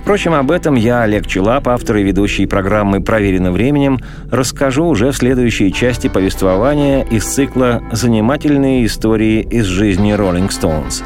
Впрочем, 0.06 0.34
об 0.34 0.52
этом 0.52 0.76
я, 0.76 1.02
Олег 1.02 1.26
Челап, 1.26 1.66
автор 1.66 1.96
и 1.96 2.04
ведущий 2.04 2.46
программы 2.46 3.00
«Проверено 3.00 3.50
временем», 3.50 3.98
расскажу 4.30 4.84
уже 4.84 5.10
в 5.10 5.16
следующей 5.16 5.72
части 5.72 6.06
повествования 6.06 7.02
из 7.02 7.24
цикла 7.24 7.82
«Занимательные 7.90 8.86
истории 8.86 9.40
из 9.40 9.64
жизни 9.64 10.14
Rolling 10.14 10.48
Stones». 10.48 11.02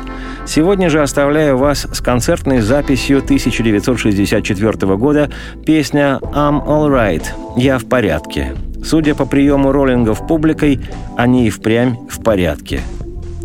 Сегодня 0.47 0.91
же 0.91 1.01
оставляю 1.01 1.57
вас 1.57 1.87
с 1.91 2.03
концертной 2.03 2.61
записью 2.61 3.21
1964 3.21 4.97
года 4.99 5.31
песня 5.65 6.19
«I'm 6.35 6.63
all 6.63 6.91
right»– 6.91 7.25
«Я 7.57 7.79
в 7.79 7.87
порядке». 7.87 8.55
Судя 8.85 9.15
по 9.15 9.25
приему 9.25 9.73
роллингов 9.73 10.27
публикой, 10.27 10.79
они 11.17 11.47
и 11.47 11.51
впрямь 11.51 11.97
в 12.11 12.23
порядке. 12.23 12.83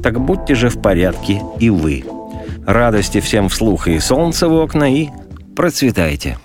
Так 0.03 0.19
будьте 0.19 0.53
же 0.53 0.67
в 0.67 0.81
порядке 0.81 1.41
и 1.61 1.69
вы. 1.69 2.03
Радости 2.67 3.21
всем 3.21 3.47
вслух 3.47 3.87
и 3.87 3.99
солнце 3.99 4.49
в 4.49 4.53
окна, 4.53 4.93
и 4.93 5.07
Процветайте. 5.55 6.37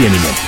Проверено 0.00 0.18
временем. 0.18 0.39